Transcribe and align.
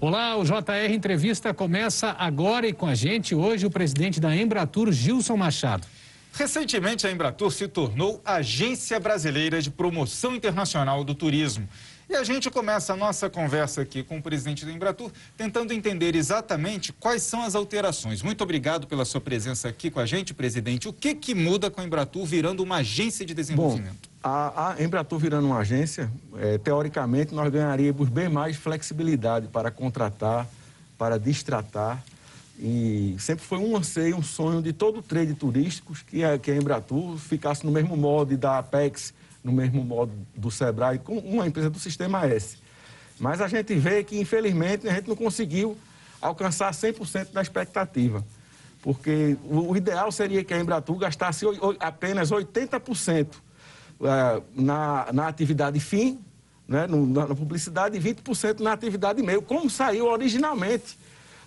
Olá, 0.00 0.36
o 0.36 0.44
JR 0.44 0.92
Entrevista 0.94 1.52
começa 1.52 2.12
agora 2.12 2.68
e 2.68 2.72
com 2.72 2.86
a 2.86 2.94
gente 2.94 3.34
hoje 3.34 3.66
o 3.66 3.70
presidente 3.70 4.20
da 4.20 4.34
Embratur, 4.34 4.92
Gilson 4.92 5.36
Machado. 5.36 5.88
Recentemente, 6.32 7.04
a 7.04 7.10
Embratur 7.10 7.50
se 7.50 7.66
tornou 7.66 8.22
Agência 8.24 9.00
Brasileira 9.00 9.60
de 9.60 9.72
Promoção 9.72 10.36
Internacional 10.36 11.02
do 11.02 11.16
Turismo. 11.16 11.68
E 12.08 12.14
a 12.14 12.22
gente 12.22 12.48
começa 12.48 12.92
a 12.92 12.96
nossa 12.96 13.28
conversa 13.28 13.82
aqui 13.82 14.04
com 14.04 14.18
o 14.18 14.22
presidente 14.22 14.64
da 14.64 14.70
Embratur, 14.70 15.10
tentando 15.36 15.72
entender 15.72 16.14
exatamente 16.14 16.92
quais 16.92 17.24
são 17.24 17.42
as 17.42 17.56
alterações. 17.56 18.22
Muito 18.22 18.44
obrigado 18.44 18.86
pela 18.86 19.04
sua 19.04 19.20
presença 19.20 19.68
aqui 19.68 19.90
com 19.90 19.98
a 19.98 20.06
gente, 20.06 20.32
presidente. 20.32 20.86
O 20.86 20.92
que, 20.92 21.12
que 21.12 21.34
muda 21.34 21.72
com 21.72 21.80
a 21.80 21.84
Embratur 21.84 22.24
virando 22.24 22.62
uma 22.62 22.76
agência 22.76 23.26
de 23.26 23.34
desenvolvimento? 23.34 24.07
Bom, 24.07 24.07
a, 24.22 24.72
a 24.72 24.82
Embratur 24.82 25.18
virando 25.18 25.46
uma 25.46 25.58
agência, 25.58 26.10
é, 26.36 26.58
teoricamente, 26.58 27.34
nós 27.34 27.50
ganharíamos 27.50 28.08
bem 28.08 28.28
mais 28.28 28.56
flexibilidade 28.56 29.46
para 29.48 29.70
contratar, 29.70 30.46
para 30.96 31.18
distratar. 31.18 32.02
E 32.58 33.14
sempre 33.20 33.44
foi 33.44 33.58
um 33.58 33.76
anseio, 33.76 34.16
um 34.16 34.22
sonho 34.22 34.60
de 34.60 34.72
todo 34.72 34.98
o 34.98 35.02
trade 35.02 35.34
turístico 35.34 35.94
que 36.06 36.24
a, 36.24 36.36
que 36.38 36.50
a 36.50 36.56
Embratur 36.56 37.16
ficasse 37.16 37.64
no 37.64 37.70
mesmo 37.70 37.96
molde 37.96 38.36
da 38.36 38.58
Apex, 38.58 39.14
no 39.44 39.52
mesmo 39.52 39.84
modo 39.84 40.12
do 40.34 40.50
Sebrae, 40.50 40.98
com 40.98 41.18
uma 41.18 41.46
empresa 41.46 41.70
do 41.70 41.78
Sistema 41.78 42.26
S. 42.26 42.58
Mas 43.20 43.40
a 43.40 43.46
gente 43.46 43.74
vê 43.74 44.02
que, 44.02 44.18
infelizmente, 44.18 44.88
a 44.88 44.94
gente 44.94 45.08
não 45.08 45.16
conseguiu 45.16 45.76
alcançar 46.20 46.72
100% 46.72 47.32
da 47.32 47.40
expectativa. 47.40 48.24
Porque 48.82 49.36
o, 49.44 49.76
ideal 49.76 50.10
seria 50.10 50.42
que 50.42 50.52
a 50.52 50.58
Embratur 50.58 50.96
gastasse 50.96 51.44
apenas 51.78 52.30
80% 52.30 53.26
é, 53.26 53.47
na, 54.54 55.12
na 55.12 55.28
atividade 55.28 55.80
fim, 55.80 56.20
né, 56.66 56.86
na 56.86 57.34
publicidade, 57.34 57.96
e 57.96 58.00
20% 58.00 58.60
na 58.60 58.72
atividade 58.72 59.22
meio, 59.22 59.42
como 59.42 59.68
saiu 59.70 60.06
originalmente 60.06 60.98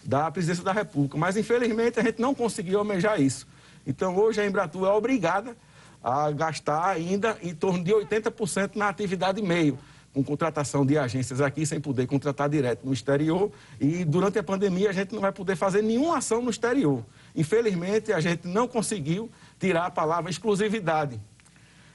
da 0.04 0.32
presidência 0.32 0.64
da 0.64 0.72
República. 0.72 1.18
Mas, 1.18 1.38
infelizmente, 1.38 2.00
a 2.00 2.04
gente 2.04 2.20
não 2.20 2.34
conseguiu 2.34 2.80
almejar 2.80 3.22
isso. 3.22 3.48
Então, 3.86 4.18
hoje, 4.18 4.42
a 4.42 4.46
Embratur 4.46 4.88
é 4.88 4.92
obrigada 4.92 5.56
a 6.04 6.32
gastar 6.32 6.90
ainda 6.90 7.38
em 7.42 7.54
torno 7.54 7.84
de 7.84 7.92
80% 7.92 8.76
na 8.76 8.90
atividade 8.90 9.42
meio, 9.42 9.78
com 10.14 10.24
contratação 10.24 10.86
de 10.86 10.98
agências 10.98 11.40
aqui, 11.40 11.66
sem 11.66 11.80
poder 11.80 12.08
contratar 12.08 12.50
direto 12.50 12.84
no 12.84 12.92
exterior. 12.92 13.52
E 13.80 14.04
durante 14.04 14.40
a 14.40 14.44
pandemia 14.44 14.90
a 14.90 14.94
gente 14.94 15.14
não 15.14 15.22
vai 15.22 15.32
poder 15.32 15.56
fazer 15.56 15.84
nenhuma 15.84 16.18
ação 16.18 16.42
no 16.42 16.50
exterior. 16.50 17.06
Infelizmente, 17.36 18.12
a 18.12 18.20
gente 18.20 18.48
não 18.48 18.68
conseguiu 18.68 19.30
tirar 19.60 19.86
a 19.86 19.92
palavra 19.92 20.30
exclusividade 20.30 21.20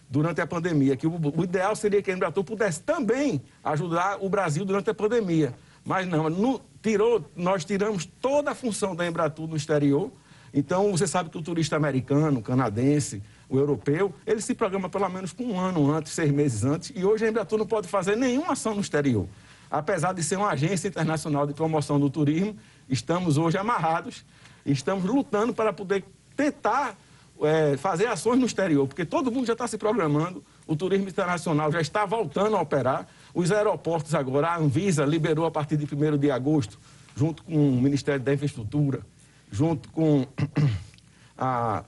durante 0.09 0.41
a 0.41 0.47
pandemia, 0.47 0.97
que 0.97 1.07
o, 1.07 1.21
o 1.37 1.45
ideal 1.45 1.75
seria 1.75 2.01
que 2.01 2.11
a 2.11 2.15
Embratur 2.15 2.45
pudesse 2.45 2.81
também 2.83 3.43
ajudar 3.65 4.19
o 4.21 4.29
Brasil 4.29 4.65
durante 4.65 4.89
a 4.91 4.95
pandemia. 4.95 5.53
Mas 5.85 6.07
não, 6.07 6.29
no, 6.29 6.61
tirou, 6.83 7.25
nós 7.35 7.65
tiramos 7.65 8.07
toda 8.21 8.53
a 8.53 8.55
função 8.55 8.95
da 8.95 9.07
Embratur 9.07 9.49
no 9.49 9.57
exterior. 9.57 10.11
Então, 10.55 10.91
você 10.91 11.07
sabe 11.07 11.31
que 11.31 11.39
o 11.39 11.43
turista 11.43 11.77
americano, 11.77 12.41
canadense, 12.41 13.23
o 13.49 13.59
europeu, 13.59 14.15
ele 14.27 14.41
se 14.41 14.55
programa 14.55 14.89
pelo 14.89 15.09
menos 15.09 15.33
com 15.33 15.45
um 15.45 15.61
ano 15.61 15.91
antes, 15.91 16.13
seis 16.13 16.31
meses 16.31 16.65
antes, 16.65 16.93
e 16.95 17.05
hoje 17.05 17.25
a 17.25 17.29
Embratur 17.29 17.59
não 17.59 17.67
pode 17.67 17.89
fazer 17.89 18.17
nenhuma 18.17 18.53
ação 18.53 18.75
no 18.75 18.81
exterior. 18.81 19.27
Apesar 19.71 20.13
de 20.13 20.23
ser 20.23 20.37
uma 20.37 20.51
agência 20.51 20.89
internacional 20.89 21.47
de 21.47 21.53
promoção 21.53 21.99
do 21.99 22.09
turismo, 22.09 22.57
estamos 22.89 23.37
hoje 23.37 23.59
amarrados, 23.59 24.25
estamos 24.65 25.05
lutando 25.05 25.53
para 25.53 25.73
poder 25.73 26.05
tentar 26.37 26.97
é, 27.43 27.77
fazer 27.77 28.07
ações 28.07 28.39
no 28.39 28.47
exterior, 28.47 28.87
porque 28.87 29.05
todo 29.05 29.31
mundo 29.31 29.47
já 29.47 29.53
está 29.53 29.67
se 29.67 29.77
programando, 29.77 30.43
o 30.67 30.75
turismo 30.75 31.09
internacional 31.09 31.71
já 31.71 31.81
está 31.81 32.05
voltando 32.05 32.57
a 32.57 32.61
operar, 32.61 33.07
os 33.35 33.53
aeroportos 33.53 34.15
agora, 34.15 34.49
a 34.49 34.59
Anvisa 34.59 35.05
liberou 35.05 35.45
a 35.45 35.51
partir 35.51 35.77
de 35.77 35.85
1 35.85 36.19
de 36.19 36.31
agosto, 36.31 36.79
junto 37.15 37.43
com 37.43 37.71
o 37.71 37.81
Ministério 37.81 38.21
da 38.21 38.33
Infraestrutura, 38.33 39.01
junto 39.51 39.89
com 39.91 40.27
a 41.37 41.85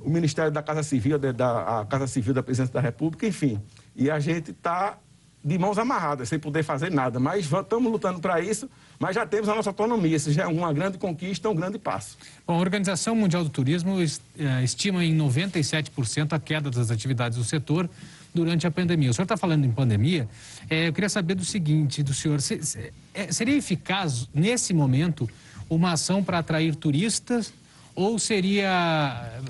o 0.00 0.10
Ministério 0.10 0.50
da 0.50 0.62
Casa 0.62 0.82
Civil, 0.82 1.18
da, 1.18 1.80
a 1.80 1.86
Casa 1.86 2.06
Civil 2.06 2.34
da 2.34 2.42
Presidência 2.42 2.74
da 2.74 2.80
República, 2.80 3.26
enfim. 3.26 3.60
E 3.96 4.10
a 4.10 4.20
gente 4.20 4.50
está 4.50 4.98
de 5.44 5.58
mãos 5.58 5.76
amarradas, 5.76 6.30
sem 6.30 6.38
poder 6.38 6.62
fazer 6.62 6.90
nada. 6.90 7.20
Mas 7.20 7.44
estamos 7.44 7.92
lutando 7.92 8.18
para 8.18 8.40
isso, 8.40 8.68
mas 8.98 9.14
já 9.14 9.26
temos 9.26 9.48
a 9.48 9.54
nossa 9.54 9.68
autonomia. 9.68 10.16
Isso 10.16 10.32
já 10.32 10.44
é 10.44 10.46
uma 10.46 10.72
grande 10.72 10.96
conquista, 10.96 11.50
um 11.50 11.54
grande 11.54 11.78
passo. 11.78 12.16
Bom, 12.46 12.54
a 12.54 12.58
Organização 12.58 13.14
Mundial 13.14 13.44
do 13.44 13.50
Turismo 13.50 14.00
eh, 14.00 14.64
estima 14.64 15.04
em 15.04 15.14
97% 15.16 16.32
a 16.32 16.38
queda 16.38 16.70
das 16.70 16.90
atividades 16.90 17.36
do 17.36 17.44
setor 17.44 17.90
durante 18.34 18.66
a 18.66 18.70
pandemia. 18.70 19.10
O 19.10 19.14
senhor 19.14 19.24
está 19.24 19.36
falando 19.36 19.64
em 19.64 19.70
pandemia, 19.70 20.28
é, 20.68 20.88
eu 20.88 20.92
queria 20.92 21.08
saber 21.08 21.34
do 21.34 21.44
seguinte, 21.44 22.02
do 22.02 22.12
senhor, 22.12 22.40
se, 22.40 22.60
se, 22.62 22.92
é, 23.12 23.30
seria 23.30 23.56
eficaz, 23.56 24.28
nesse 24.34 24.74
momento, 24.74 25.28
uma 25.68 25.92
ação 25.92 26.24
para 26.24 26.38
atrair 26.38 26.74
turistas 26.74 27.52
ou 27.94 28.18
seria, 28.18 29.40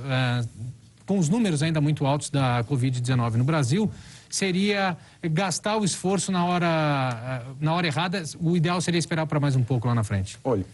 com 1.06 1.18
os 1.18 1.30
números 1.30 1.62
ainda 1.62 1.80
muito 1.80 2.04
altos 2.04 2.28
da 2.28 2.62
Covid-19 2.64 3.36
no 3.36 3.44
Brasil, 3.44 3.90
seria 4.34 4.96
gastar 5.22 5.76
o 5.76 5.84
esforço 5.84 6.32
na 6.32 6.44
hora, 6.44 7.46
na 7.60 7.72
hora 7.72 7.86
errada? 7.86 8.22
O 8.40 8.56
ideal 8.56 8.80
seria 8.80 8.98
esperar 8.98 9.26
para 9.26 9.38
mais 9.38 9.54
um 9.54 9.62
pouco 9.62 9.86
lá 9.86 9.94
na 9.94 10.02
frente? 10.02 10.38
Olha, 10.42 10.64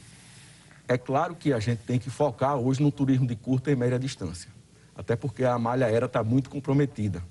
é 0.89 0.97
claro 0.97 1.35
que 1.35 1.53
a 1.53 1.61
gente 1.61 1.81
tem 1.81 1.99
que 1.99 2.09
focar 2.09 2.57
hoje 2.57 2.83
no 2.83 2.91
turismo 2.91 3.27
de 3.27 3.37
curta 3.37 3.71
e 3.71 3.77
média 3.77 3.99
distância, 3.99 4.51
até 4.97 5.15
porque 5.15 5.45
a 5.45 5.59
malha 5.59 5.87
aérea 5.87 6.07
está 6.07 6.25
muito 6.25 6.49
comprometida. 6.49 7.23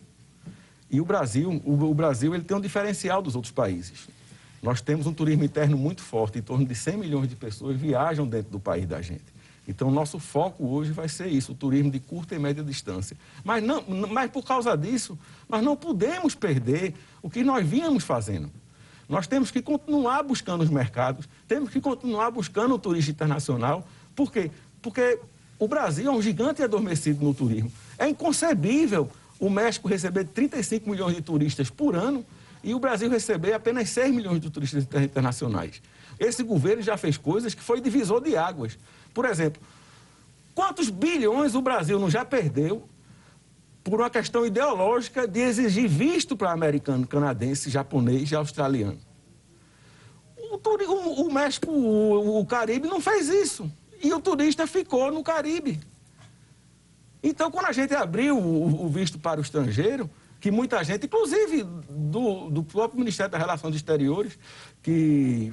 E 0.91 1.01
o 1.01 1.05
Brasil, 1.05 1.61
o 1.65 1.93
Brasil 1.93 2.33
ele 2.33 2.43
tem 2.43 2.55
um 2.55 2.61
diferencial 2.61 3.21
dos 3.21 3.35
outros 3.35 3.51
países. 3.51 4.07
Nós 4.61 4.81
temos 4.81 5.07
um 5.07 5.13
turismo 5.13 5.43
interno 5.43 5.77
muito 5.77 6.01
forte, 6.01 6.37
em 6.37 6.41
torno 6.41 6.65
de 6.65 6.75
100 6.75 6.97
milhões 6.97 7.27
de 7.27 7.35
pessoas 7.35 7.75
viajam 7.75 8.27
dentro 8.27 8.51
do 8.51 8.59
país 8.59 8.85
da 8.85 9.01
gente. 9.01 9.38
Então, 9.69 9.91
nosso 9.91 10.17
foco 10.17 10.65
hoje 10.65 10.91
vai 10.91 11.07
ser 11.07 11.27
isso, 11.27 11.51
o 11.51 11.55
turismo 11.55 11.91
de 11.91 11.99
curta 11.99 12.33
e 12.33 12.39
média 12.39 12.63
distância. 12.63 13.15
Mas, 13.43 13.63
não, 13.63 13.83
mas 14.09 14.31
por 14.31 14.43
causa 14.43 14.75
disso, 14.75 15.15
nós 15.47 15.63
não 15.63 15.75
podemos 15.75 16.33
perder 16.33 16.95
o 17.21 17.29
que 17.29 17.43
nós 17.43 17.63
vínhamos 17.65 18.03
fazendo. 18.03 18.49
Nós 19.07 19.27
temos 19.27 19.51
que 19.51 19.61
continuar 19.61 20.23
buscando 20.23 20.63
os 20.63 20.71
mercados, 20.71 21.29
temos 21.47 21.69
que 21.69 21.79
continuar 21.79 22.31
buscando 22.31 22.73
o 22.73 22.79
turista 22.79 23.11
internacional. 23.11 23.87
Por 24.15 24.31
quê? 24.31 24.49
Porque 24.81 25.19
o 25.59 25.67
Brasil 25.67 26.11
é 26.11 26.15
um 26.15 26.21
gigante 26.21 26.63
adormecido 26.63 27.23
no 27.23 27.31
turismo. 27.31 27.71
É 27.95 28.09
inconcebível 28.09 29.07
o 29.39 29.51
México 29.51 29.87
receber 29.87 30.25
35 30.25 30.89
milhões 30.89 31.15
de 31.15 31.21
turistas 31.21 31.69
por 31.69 31.95
ano 31.95 32.25
e 32.63 32.73
o 32.73 32.79
Brasil 32.79 33.07
receber 33.07 33.53
apenas 33.53 33.89
6 33.89 34.15
milhões 34.15 34.41
de 34.41 34.49
turistas 34.49 34.83
internacionais. 34.83 35.79
Esse 36.19 36.43
governo 36.43 36.81
já 36.81 36.97
fez 36.97 37.17
coisas 37.17 37.53
que 37.53 37.61
foi 37.61 37.79
divisor 37.79 38.19
de 38.19 38.35
águas. 38.35 38.77
Por 39.13 39.25
exemplo, 39.25 39.61
quantos 40.53 40.89
bilhões 40.89 41.55
o 41.55 41.61
Brasil 41.61 41.99
não 41.99 42.09
já 42.09 42.23
perdeu 42.23 42.87
por 43.83 43.99
uma 43.99 44.09
questão 44.09 44.45
ideológica 44.45 45.27
de 45.27 45.39
exigir 45.39 45.87
visto 45.87 46.35
para 46.35 46.51
americano, 46.51 47.07
canadense, 47.07 47.69
japonês 47.69 48.31
e 48.31 48.35
australiano? 48.35 48.99
O, 50.51 51.25
o, 51.27 51.33
México, 51.33 51.71
o, 51.71 52.39
o 52.39 52.45
Caribe 52.45 52.87
não 52.87 52.99
fez 52.99 53.29
isso. 53.29 53.71
E 54.01 54.13
o 54.13 54.19
turista 54.19 54.65
ficou 54.65 55.11
no 55.11 55.23
Caribe. 55.23 55.79
Então, 57.21 57.51
quando 57.51 57.65
a 57.65 57.71
gente 57.71 57.93
abriu 57.93 58.37
o, 58.37 58.85
o 58.85 58.89
visto 58.89 59.19
para 59.19 59.39
o 59.39 59.43
estrangeiro, 59.43 60.09
que 60.39 60.51
muita 60.51 60.83
gente, 60.83 61.05
inclusive 61.05 61.63
do, 61.89 62.49
do 62.49 62.63
próprio 62.63 62.99
Ministério 62.99 63.31
das 63.31 63.41
Relações 63.41 63.75
Exteriores, 63.75 64.39
que 64.81 65.51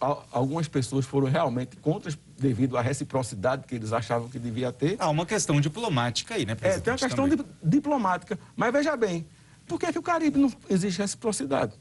algumas 0.00 0.68
pessoas 0.68 1.04
foram 1.04 1.26
realmente 1.26 1.76
contra 1.78 2.12
devido 2.38 2.76
à 2.76 2.80
reciprocidade 2.80 3.66
que 3.66 3.74
eles 3.74 3.92
achavam 3.92 4.28
que 4.28 4.38
devia 4.38 4.72
ter. 4.72 4.96
Há 4.98 5.08
uma 5.10 5.26
questão 5.26 5.60
diplomática 5.60 6.34
aí, 6.34 6.46
né, 6.46 6.54
presidente? 6.54 6.80
É, 6.80 6.84
tem 6.84 6.92
uma 6.92 6.98
questão 6.98 7.28
di 7.28 7.36
diplomática. 7.62 8.38
Mas 8.56 8.72
veja 8.72 8.96
bem, 8.96 9.26
por 9.66 9.78
que, 9.78 9.92
que 9.92 9.98
o 9.98 10.02
Caribe 10.02 10.38
não 10.38 10.52
existe 10.70 10.98
reciprocidade? 10.98 11.72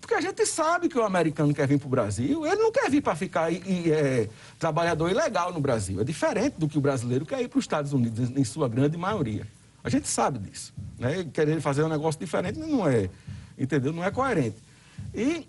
Porque 0.00 0.14
a 0.14 0.20
gente 0.20 0.46
sabe 0.46 0.88
que 0.88 0.98
o 0.98 1.04
americano 1.04 1.52
quer 1.52 1.66
vir 1.66 1.78
para 1.78 1.86
o 1.86 1.90
Brasil, 1.90 2.46
ele 2.46 2.56
não 2.56 2.72
quer 2.72 2.88
vir 2.90 3.02
para 3.02 3.14
ficar 3.14 3.52
e, 3.52 3.62
e, 3.66 3.92
é, 3.92 4.28
trabalhador 4.58 5.10
ilegal 5.10 5.52
no 5.52 5.60
Brasil. 5.60 6.00
É 6.00 6.04
diferente 6.04 6.54
do 6.56 6.68
que 6.68 6.78
o 6.78 6.80
brasileiro 6.80 7.26
quer 7.26 7.40
ir 7.42 7.48
para 7.48 7.58
os 7.58 7.64
Estados 7.64 7.92
Unidos, 7.92 8.30
em 8.34 8.44
sua 8.44 8.68
grande 8.68 8.96
maioria. 8.96 9.46
A 9.84 9.90
gente 9.90 10.08
sabe 10.08 10.38
disso. 10.38 10.72
Né? 10.98 11.24
Querer 11.32 11.60
fazer 11.60 11.82
um 11.82 11.88
negócio 11.88 12.18
diferente 12.18 12.58
não 12.58 12.88
é, 12.88 13.10
entendeu? 13.58 13.92
Não 13.92 14.02
é 14.02 14.10
coerente. 14.10 14.56
E 15.14 15.46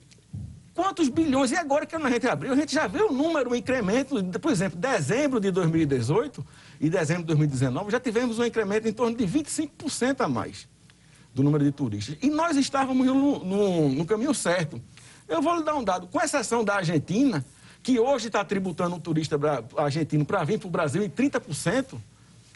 Quantos 0.81 1.09
bilhões? 1.09 1.51
E 1.51 1.55
agora 1.55 1.85
que 1.85 1.95
a 1.95 2.09
gente 2.09 2.27
abriu, 2.27 2.51
a 2.51 2.55
gente 2.55 2.73
já 2.73 2.87
vê 2.87 3.03
o 3.03 3.11
número, 3.11 3.51
o 3.51 3.55
incremento, 3.55 4.15
por 4.39 4.51
exemplo, 4.51 4.79
dezembro 4.79 5.39
de 5.39 5.51
2018 5.51 6.43
e 6.79 6.89
dezembro 6.89 7.21
de 7.21 7.27
2019, 7.27 7.91
já 7.91 7.99
tivemos 7.99 8.39
um 8.39 8.43
incremento 8.43 8.87
em 8.87 8.91
torno 8.91 9.15
de 9.15 9.23
25% 9.23 10.21
a 10.21 10.27
mais 10.27 10.67
do 11.35 11.43
número 11.43 11.63
de 11.63 11.71
turistas. 11.71 12.17
E 12.19 12.31
nós 12.31 12.57
estávamos 12.57 13.05
no, 13.05 13.45
no, 13.45 13.89
no 13.89 14.05
caminho 14.07 14.33
certo. 14.33 14.81
Eu 15.27 15.39
vou 15.39 15.55
lhe 15.55 15.63
dar 15.63 15.75
um 15.75 15.83
dado, 15.83 16.07
com 16.07 16.19
exceção 16.19 16.63
da 16.63 16.77
Argentina, 16.77 17.45
que 17.83 17.99
hoje 17.99 18.25
está 18.25 18.43
tributando 18.43 18.95
um 18.95 18.99
turista 18.99 19.39
argentino 19.77 20.25
para 20.25 20.43
vir 20.43 20.57
para 20.57 20.67
o 20.67 20.71
Brasil 20.71 21.03
em 21.03 21.09
30%, 21.11 21.95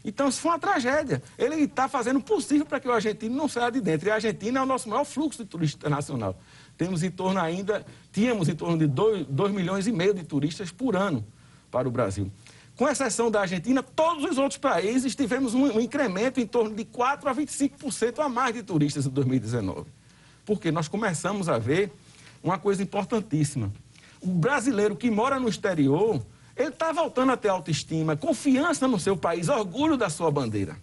Então, 0.04 0.28
isso 0.30 0.42
foi 0.42 0.50
uma 0.50 0.60
tragédia. 0.60 1.22
Ele 1.38 1.58
está 1.58 1.88
fazendo 1.88 2.18
o 2.18 2.24
possível 2.24 2.66
para 2.66 2.80
que 2.80 2.88
o 2.88 2.92
argentino 2.92 3.36
não 3.36 3.48
saia 3.48 3.72
de 3.72 3.82
dentro. 3.82 4.08
E 4.08 4.12
a 4.12 4.16
Argentina 4.16 4.62
é 4.62 4.64
o 4.64 4.66
nosso 4.66 4.90
maior 4.90 5.04
fluxo 5.04 5.44
de 5.44 5.50
turista 5.50 5.78
internacional. 5.78 6.36
Temos 6.78 7.04
em 7.04 7.12
torno 7.12 7.40
ainda, 7.40 7.86
tínhamos 8.12 8.50
em 8.50 8.56
torno 8.56 8.78
de 8.78 8.88
2 8.88 9.52
milhões 9.52 9.88
e 9.88 9.92
meio 9.92 10.14
de 10.14 10.24
turistas 10.24 10.72
por 10.72 10.96
ano 10.96 11.26
para 11.72 11.88
o 11.88 11.92
Brasil. 11.92 12.32
Com 12.76 12.90
exceção 12.90 13.32
da 13.32 13.42
Argentina, 13.42 13.82
todos 13.82 14.26
os 14.30 14.38
outros 14.38 14.58
países 14.58 15.16
tivemos 15.16 15.54
um, 15.54 15.64
um 15.64 15.80
incremento 15.80 16.42
em 16.42 16.46
torno 16.46 16.76
de 16.76 16.84
4 16.84 17.30
a 17.30 17.34
25% 17.34 18.20
a 18.20 18.28
mais 18.28 18.54
de 18.54 18.64
turistas 18.64 19.06
em 19.06 19.10
2019. 19.10 19.86
Porque 20.46 20.72
nós 20.72 20.90
começamos 20.90 21.48
a 21.48 21.58
ver 21.58 21.92
uma 22.44 22.58
coisa 22.58 22.84
importantíssima. 22.84 23.72
O 24.20 24.28
brasileiro 24.28 24.96
que 24.96 25.10
mora 25.10 25.40
no 25.40 25.48
exterior, 25.48 26.22
ele 26.56 26.70
está 26.70 26.92
voltando 26.92 27.32
a 27.32 27.38
ter 27.38 27.48
autoestima, 27.48 28.18
confiança 28.18 28.88
no 28.88 29.00
seu 29.00 29.16
país, 29.16 29.48
orgulho 29.48 29.96
da 29.96 30.10
sua 30.10 30.30
bandeira. 30.30 30.78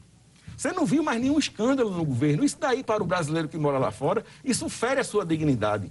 Você 0.57 0.73
não 0.73 0.87
viu 0.87 1.03
mais 1.03 1.21
nenhum 1.21 1.39
escândalo 1.39 1.91
no 1.91 2.05
governo. 2.05 2.45
Isso 2.45 2.59
daí, 2.59 2.83
para 2.83 3.03
o 3.03 3.07
brasileiro 3.07 3.49
que 3.49 3.59
mora 3.59 3.79
lá 3.79 3.91
fora, 3.91 4.25
isso 4.45 4.69
fere 4.69 5.01
a 5.01 5.05
sua 5.05 5.25
dignidade. 5.25 5.91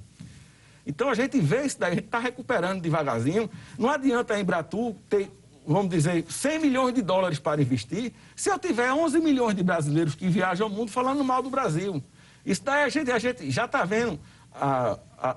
Então 0.86 1.10
a 1.10 1.14
gente 1.14 1.40
vê 1.40 1.66
isso 1.66 1.80
daí, 1.80 1.92
a 1.92 1.96
gente 1.96 2.06
está 2.06 2.20
recuperando 2.20 2.82
devagarzinho. 2.82 3.50
Não 3.78 3.90
adianta 3.90 4.34
a 4.34 4.40
Embratur 4.40 4.96
ter, 5.10 5.32
vamos 5.66 5.90
dizer, 5.90 6.26
100 6.28 6.60
milhões 6.60 6.94
de 6.94 7.02
dólares 7.02 7.40
para 7.40 7.62
investir, 7.62 8.14
se 8.36 8.50
eu 8.50 8.58
tiver 8.58 8.92
11 8.92 9.20
milhões 9.20 9.56
de 9.56 9.64
brasileiros 9.64 10.16
que 10.16 10.28
viajam 10.28 10.68
ao 10.68 10.74
mundo 10.74 10.92
falando 10.92 11.24
mal 11.24 11.42
do 11.42 11.50
Brasil. 11.50 12.04
Isso 12.46 12.64
daí 12.64 12.84
a 12.84 12.90
gente, 12.90 13.12
a 13.12 13.20
gente 13.20 13.52
já 13.52 13.66
está 13.66 13.86
vendo 13.86 14.20
a, 14.54 14.98
a, 15.18 15.36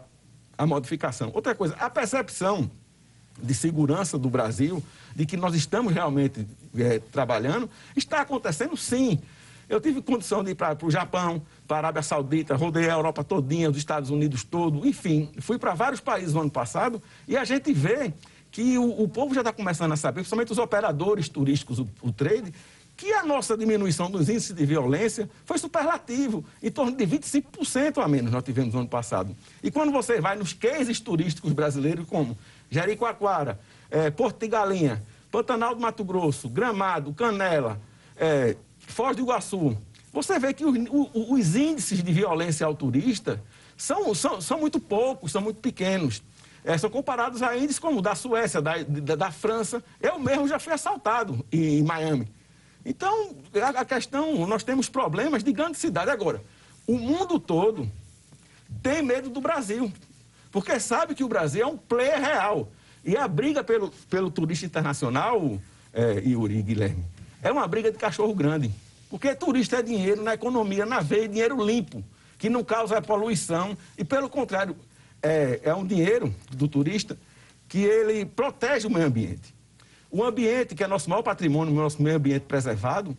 a 0.57 0.67
modificação. 0.67 1.31
Outra 1.35 1.55
coisa, 1.55 1.75
a 1.79 1.91
percepção 1.91 2.71
de 3.41 3.55
segurança 3.55 4.19
do 4.19 4.31
Brasil, 4.31 4.83
de 5.15 5.27
que 5.27 5.37
nós 5.37 5.55
estamos 5.55 5.93
realmente 5.93 6.47
é, 6.77 6.99
trabalhando, 6.99 7.69
está 7.97 8.21
acontecendo 8.21 8.77
sim. 8.77 9.21
Eu 9.69 9.81
tive 9.81 10.03
condição 10.03 10.45
de 10.45 10.51
ir 10.51 10.55
para 10.55 10.77
o 10.83 10.91
Japão, 10.91 11.41
para 11.67 11.77
a 11.77 11.81
Arábia 11.81 12.03
Saudita, 12.03 12.55
rodei 12.55 12.89
a 12.89 12.95
Europa 12.95 13.25
todinha, 13.25 13.71
os 13.71 13.77
Estados 13.77 14.11
Unidos 14.11 14.45
todo, 14.45 14.87
enfim, 14.87 15.31
fui 15.41 15.59
para 15.59 15.75
vários 15.75 16.01
países 16.01 16.35
no 16.35 16.41
ano 16.41 16.51
passado 16.51 17.03
e 17.27 17.37
a 17.37 17.45
gente 17.45 17.73
vê 17.73 18.13
que 18.51 18.79
o, 18.79 19.03
o 19.03 19.09
povo 19.09 19.35
já 19.35 19.41
está 19.41 19.53
começando 19.53 19.93
a 19.93 19.97
saber, 19.97 20.21
principalmente 20.21 20.53
os 20.53 20.59
operadores 20.59 21.29
turísticos, 21.29 21.79
o, 21.79 21.89
o 22.03 22.13
trade, 22.13 22.53
que 22.97 23.13
a 23.13 23.25
nossa 23.25 23.57
diminuição 23.57 24.11
dos 24.11 24.29
índices 24.29 24.55
de 24.55 24.65
violência 24.65 25.29
foi 25.45 25.59
superlativo, 25.59 26.45
em 26.63 26.71
torno 26.71 26.97
de 26.97 27.07
25% 27.07 28.03
a 28.03 28.07
menos 28.07 28.31
nós 28.31 28.45
tivemos 28.45 28.73
no 28.73 28.81
ano 28.81 28.89
passado. 28.89 29.35
E 29.63 29.71
quando 29.71 29.91
você 29.91 30.21
vai 30.21 30.37
nos 30.37 30.53
cases 30.53 31.01
turísticos 31.01 31.53
brasileiros, 31.53 32.07
como 32.07 32.39
Jericoacoara, 32.71 33.59
é, 33.95 34.11
Porto 34.11 34.41
de 34.41 34.49
Galinha, 34.49 35.05
Pantanal 35.31 35.73
do 35.73 35.81
Mato 35.81 36.03
Grosso, 36.05 36.49
Gramado, 36.49 37.15
Canela, 37.15 37.81
é, 38.17 38.57
Foz 38.79 39.17
do 39.17 39.23
Iguaçu, 39.23 39.77
você 40.13 40.39
vê 40.39 40.53
que 40.53 40.65
os, 40.65 40.77
os 41.15 41.57
índices 41.57 42.03
de 42.03 42.13
violência 42.13 42.67
ao 42.67 42.75
turista 42.75 43.41
são, 43.77 44.13
são, 44.15 44.41
são 44.41 44.59
muito 44.59 44.81
poucos, 44.81 45.31
são 45.31 45.41
muito 45.41 45.61
pequenos. 45.61 46.23
É, 46.65 46.77
são 46.77 46.91
comparados 46.91 47.43
a 47.43 47.57
índices 47.57 47.79
como 47.79 48.03
da 48.03 48.15
Suécia, 48.15 48.61
da, 48.61 48.83
da, 48.83 49.15
da, 49.15 49.31
França. 49.31 49.83
Eu 50.01 50.19
mesmo 50.19 50.49
já 50.49 50.59
fui 50.59 50.73
assaltado 50.73 51.45
em, 51.53 51.79
em 51.79 51.83
Miami. 51.83 52.29
Então, 52.85 53.37
a, 53.63 53.81
a, 53.81 53.85
questão, 53.85 54.47
nós 54.47 54.65
temos 54.65 54.89
problemas 54.89 55.45
de 55.45 55.53
grande 55.53 55.79
cidade. 55.79 56.11
Agora, 56.11 56.43
o 56.87 56.99
mundo 56.99 57.39
todo 57.39 57.91
tem 58.83 59.03
medo 59.03 59.29
do 59.29 59.41
Brasil, 59.41 59.93
porque 60.51 60.81
sabe 60.81 61.15
que 61.15 61.25
o 61.25 61.29
Brasil 61.29 61.63
é 61.63 61.67
um 61.67 61.77
player 61.77 62.21
real. 62.21 62.69
E 63.05 63.17
a 63.17 63.29
briga 63.29 63.63
pelo, 63.63 63.91
pelo 64.09 64.31
turista 64.31 64.65
internacional, 64.65 65.61
é, 65.93 66.23
Yuri 66.27 66.63
Guilherme, 66.63 67.05
é 67.43 67.53
uma 67.53 67.69
briga 67.69 67.93
de 67.93 67.99
cachorro 67.99 68.35
grande. 68.35 68.71
Porque 69.11 69.35
turista 69.35 69.77
é 69.77 69.83
dinheiro 69.83 70.23
na 70.23 70.35
economia, 70.35 70.87
na 70.87 71.01
veia, 71.01 71.29
dinheiro 71.29 71.63
limpo, 71.63 72.03
que 72.39 72.49
não 72.49 72.65
causa 72.65 73.01
poluição. 73.03 73.77
E, 73.99 74.05
pelo 74.05 74.29
contrário, 74.29 74.75
é, 75.23 75.61
é 75.63 75.75
um 75.75 75.87
dinheiro 75.87 76.35
do 76.51 76.67
turista 76.67 77.17
que 77.69 77.79
ele 77.79 78.25
protege 78.25 78.87
o 78.87 78.91
meio 78.91 79.07
ambiente. 79.07 79.55
O 80.11 80.25
ambiente, 80.25 80.75
que 80.75 80.83
é 80.83 80.87
nosso 80.87 81.11
maior 81.11 81.23
patrimônio, 81.23 81.75
nosso 81.75 82.03
meio 82.03 82.17
ambiente 82.17 82.43
preservado, 82.43 83.17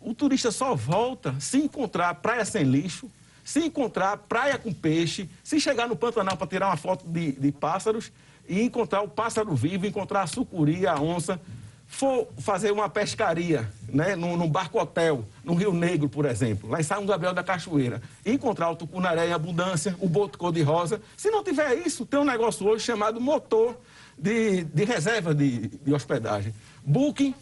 o 0.00 0.14
turista 0.14 0.50
só 0.50 0.74
volta 0.74 1.34
se 1.40 1.58
encontrar 1.58 2.14
praia 2.16 2.44
sem 2.44 2.64
lixo, 2.64 3.10
se 3.42 3.60
encontrar 3.60 4.16
praia 4.18 4.58
com 4.58 4.72
peixe, 4.72 5.28
se 5.42 5.58
chegar 5.58 5.88
no 5.88 5.96
Pantanal 5.96 6.36
para 6.36 6.46
tirar 6.46 6.66
uma 6.68 6.76
foto 6.76 7.06
de, 7.08 7.32
de 7.32 7.52
pássaros 7.52 8.12
e 8.48 8.62
encontrar 8.62 9.02
o 9.02 9.08
pássaro 9.08 9.54
vivo, 9.54 9.86
encontrar 9.86 10.22
a 10.22 10.26
sucuri, 10.26 10.86
a 10.86 11.00
onça, 11.00 11.40
for 11.86 12.28
fazer 12.38 12.72
uma 12.72 12.88
pescaria, 12.88 13.70
né, 13.88 14.16
num, 14.16 14.36
num 14.36 14.48
barco 14.48 14.80
hotel, 14.80 15.24
no 15.44 15.54
Rio 15.54 15.72
Negro, 15.72 16.08
por 16.08 16.24
exemplo, 16.24 16.68
lá 16.68 16.80
em 16.80 16.82
São 16.82 17.06
Gabriel 17.06 17.32
da 17.32 17.42
Cachoeira, 17.42 18.02
encontrar 18.24 18.70
o 18.70 18.76
tucunaré 18.76 19.28
em 19.28 19.32
abundância, 19.32 19.96
o 20.00 20.08
boto 20.08 20.38
cor-de-rosa, 20.38 21.00
se 21.16 21.30
não 21.30 21.44
tiver 21.44 21.74
isso, 21.86 22.04
tem 22.04 22.18
um 22.18 22.24
negócio 22.24 22.66
hoje 22.66 22.84
chamado 22.84 23.20
motor 23.20 23.76
de, 24.18 24.64
de 24.64 24.84
reserva 24.84 25.34
de, 25.34 25.68
de 25.68 25.94
hospedagem. 25.94 26.52
Booking, 26.84 27.34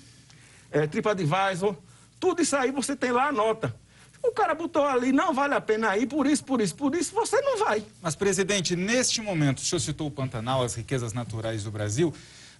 é, 0.70 0.86
TripAdvisor, 0.86 1.74
tudo 2.20 2.42
isso 2.42 2.56
aí 2.56 2.70
você 2.70 2.94
tem 2.94 3.12
lá 3.12 3.28
a 3.28 3.32
nota. 3.32 3.74
O 4.26 4.32
cara 4.32 4.54
botou 4.54 4.82
ali, 4.82 5.12
não 5.12 5.34
vale 5.34 5.54
a 5.54 5.60
pena 5.60 5.96
ir, 5.98 6.06
por 6.06 6.26
isso, 6.26 6.42
por 6.44 6.60
isso, 6.60 6.74
por 6.74 6.94
isso, 6.94 7.14
você 7.14 7.38
não 7.42 7.58
vai. 7.58 7.84
Mas, 8.00 8.14
presidente, 8.14 8.74
neste 8.74 9.20
momento, 9.20 9.58
o 9.58 9.60
senhor 9.60 9.80
citou 9.80 10.06
o 10.06 10.10
Pantanal, 10.10 10.62
as 10.62 10.74
riquezas 10.74 11.12
naturais 11.12 11.62
do 11.62 11.70
Brasil, 11.70 12.12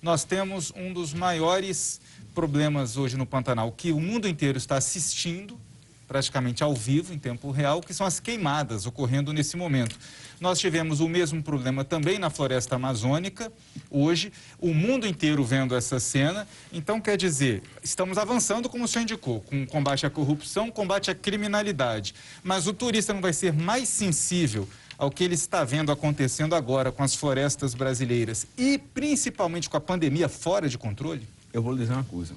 nós 0.03 0.25
temos 0.25 0.71
um 0.77 0.93
dos 0.93 1.15
maiores 1.15 2.03
problemas 2.35 2.99
hoje 2.99 3.17
no 3.17 3.25
Pantanal, 3.25 3.73
que 3.73 3.93
o 3.93 3.99
mundo 3.99 4.29
inteiro 4.29 4.59
está 4.59 4.77
assistindo, 4.77 5.59
praticamente 6.07 6.63
ao 6.63 6.75
vivo, 6.75 7.13
em 7.13 7.19
tempo 7.19 7.51
real, 7.51 7.81
que 7.81 7.95
são 7.95 8.07
as 8.07 8.21
queimadas 8.21 8.87
ocorrendo 8.87 9.33
nesse 9.33 9.57
momento. 9.57 9.99
Nós 10.41 10.59
tivemos 10.59 11.01
o 11.01 11.09
mesmo 11.09 11.43
problema 11.43 11.85
também 11.85 12.19
na 12.19 12.31
floresta 12.31 12.77
amazônica, 12.77 13.53
hoje, 13.91 14.33
o 14.59 14.75
mundo 14.75 15.07
inteiro 15.07 15.45
vendo 15.45 15.75
essa 15.75 15.99
cena. 16.01 16.47
Então, 16.73 17.01
quer 17.01 17.17
dizer, 17.17 17.63
estamos 17.83 18.19
avançando, 18.19 18.69
como 18.69 18.85
o 18.85 18.89
senhor 18.89 19.03
indicou, 19.05 19.41
com 19.41 19.67
combate 19.67 20.05
à 20.07 20.11
corrupção, 20.11 20.71
combate 20.71 21.11
à 21.11 21.15
criminalidade. 21.15 22.15
Mas 22.43 22.67
o 22.67 22.73
turista 22.73 23.15
não 23.15 23.21
vai 23.21 23.33
ser 23.33 23.53
mais 23.53 23.89
sensível 23.89 24.69
ao 24.99 25.11
que 25.11 25.25
ele 25.25 25.35
está 25.35 25.65
vendo 25.65 25.91
acontecendo 25.91 26.55
agora 26.55 26.93
com 26.93 27.03
as 27.03 27.15
florestas 27.15 27.75
brasileiras 27.75 28.47
e 28.57 28.79
principalmente 28.79 29.69
com 29.69 29.77
a 29.77 29.81
pandemia 29.81 30.29
fora 30.29 30.69
de 30.69 30.79
controle? 30.79 31.27
Eu 31.53 31.63
vou 31.63 31.73
lhe 31.73 31.81
dizer 31.81 31.93
uma 31.93 32.05
coisa. 32.05 32.35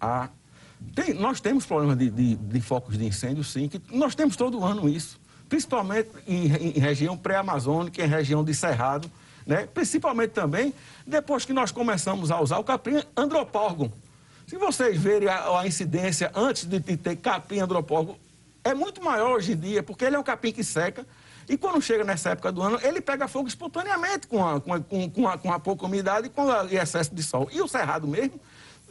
A... 0.00 0.28
Tem, 0.94 1.14
nós 1.14 1.40
temos 1.40 1.66
problemas 1.66 1.98
de, 1.98 2.10
de, 2.10 2.36
de, 2.36 2.60
focos 2.60 2.96
de 2.96 3.04
incêndio, 3.04 3.44
sim, 3.44 3.68
que 3.68 3.80
nós 3.90 4.14
temos 4.14 4.36
todo 4.36 4.64
ano 4.64 4.88
isso 4.88 5.18
principalmente 5.48 6.10
em, 6.26 6.46
em 6.46 6.80
região 6.80 7.16
pré-amazônica, 7.16 8.02
em 8.02 8.08
região 8.08 8.44
de 8.44 8.54
cerrado, 8.54 9.10
né? 9.46 9.68
principalmente 9.72 10.30
também 10.30 10.74
depois 11.06 11.44
que 11.44 11.52
nós 11.52 11.70
começamos 11.70 12.30
a 12.30 12.40
usar 12.40 12.58
o 12.58 12.64
capim 12.64 13.02
andropórgon. 13.16 13.90
Se 14.46 14.56
vocês 14.56 14.98
verem 14.98 15.28
a, 15.28 15.60
a 15.60 15.66
incidência 15.66 16.30
antes 16.34 16.64
de, 16.64 16.78
de 16.78 16.96
ter 16.96 17.16
capim 17.16 17.60
andropórgon, 17.60 18.16
é 18.64 18.74
muito 18.74 19.02
maior 19.02 19.36
hoje 19.36 19.52
em 19.52 19.56
dia, 19.56 19.82
porque 19.82 20.04
ele 20.04 20.16
é 20.16 20.18
um 20.18 20.24
capim 20.24 20.52
que 20.52 20.64
seca, 20.64 21.06
e 21.48 21.56
quando 21.56 21.80
chega 21.80 22.02
nessa 22.02 22.30
época 22.30 22.50
do 22.50 22.60
ano, 22.60 22.80
ele 22.82 23.00
pega 23.00 23.28
fogo 23.28 23.46
espontaneamente 23.46 24.26
com 24.26 24.44
a, 24.44 24.60
com 24.60 24.74
a, 24.74 24.80
com 24.80 25.28
a, 25.28 25.38
com 25.38 25.52
a 25.52 25.60
pouca 25.60 25.86
umidade 25.86 26.26
e 26.26 26.30
com 26.30 26.44
excesso 26.72 27.14
de 27.14 27.22
sol. 27.22 27.48
E 27.52 27.62
o 27.62 27.68
cerrado 27.68 28.08
mesmo, 28.08 28.40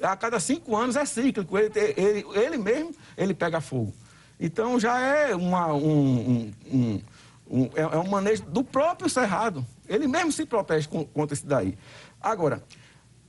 a 0.02 0.16
cada 0.16 0.40
cinco 0.40 0.75
anos 0.75 0.96
é 0.96 1.06
cíclico, 1.06 1.58
ele, 1.58 1.72
ele, 1.96 2.25
ele 2.34 2.58
mesmo 2.58 2.96
ele 3.18 3.34
pega 3.34 3.62
fogo. 3.62 3.94
Então 4.40 4.80
já 4.80 5.00
é, 5.00 5.36
uma, 5.36 5.74
um, 5.74 6.52
um, 6.72 7.02
um, 7.50 7.64
é, 7.75 7.82
é 7.82 7.98
um 7.98 8.10
manejo 8.10 8.44
do 8.44 8.64
próprio 8.64 9.10
Cerrado. 9.10 9.66
Ele 9.88 10.08
mesmo 10.08 10.32
se 10.32 10.46
protege 10.46 10.88
contra 10.88 11.34
isso 11.34 11.46
daí. 11.46 11.78
Agora, 12.22 12.64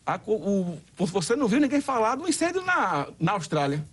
a, 0.04 0.18
o, 0.26 0.78
você 0.96 1.36
não 1.36 1.46
viu 1.46 1.60
ninguém 1.60 1.80
falar 1.80 2.16
do 2.16 2.28
incêndio 2.28 2.62
na, 2.62 3.08
na 3.18 3.32
Austrália. 3.32 3.84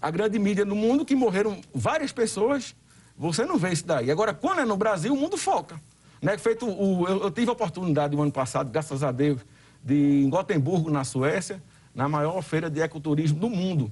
A 0.00 0.10
grande 0.10 0.38
mídia 0.38 0.64
no 0.64 0.74
mundo 0.74 1.04
que 1.04 1.14
morreram 1.14 1.60
várias 1.72 2.12
pessoas, 2.12 2.74
você 3.16 3.44
não 3.44 3.56
vê 3.56 3.72
isso 3.72 3.86
daí. 3.86 4.10
Agora, 4.10 4.34
quando 4.34 4.60
é 4.60 4.64
no 4.64 4.76
Brasil, 4.76 5.14
o 5.14 5.16
mundo 5.16 5.36
foca. 5.36 5.80
Né? 6.20 6.36
Feito 6.38 6.66
o, 6.66 7.08
eu, 7.08 7.22
eu 7.22 7.30
tive 7.30 7.48
a 7.48 7.52
oportunidade 7.52 8.14
no 8.14 8.22
ano 8.22 8.32
passado, 8.32 8.70
graças 8.70 9.02
a 9.02 9.10
Deus, 9.10 9.40
de 9.82 10.24
em 10.24 10.28
Gotemburgo, 10.28 10.90
na 10.90 11.04
Suécia, 11.04 11.62
na 11.94 12.08
maior 12.08 12.40
feira 12.42 12.70
de 12.70 12.80
ecoturismo 12.80 13.38
do 13.38 13.50
mundo. 13.50 13.90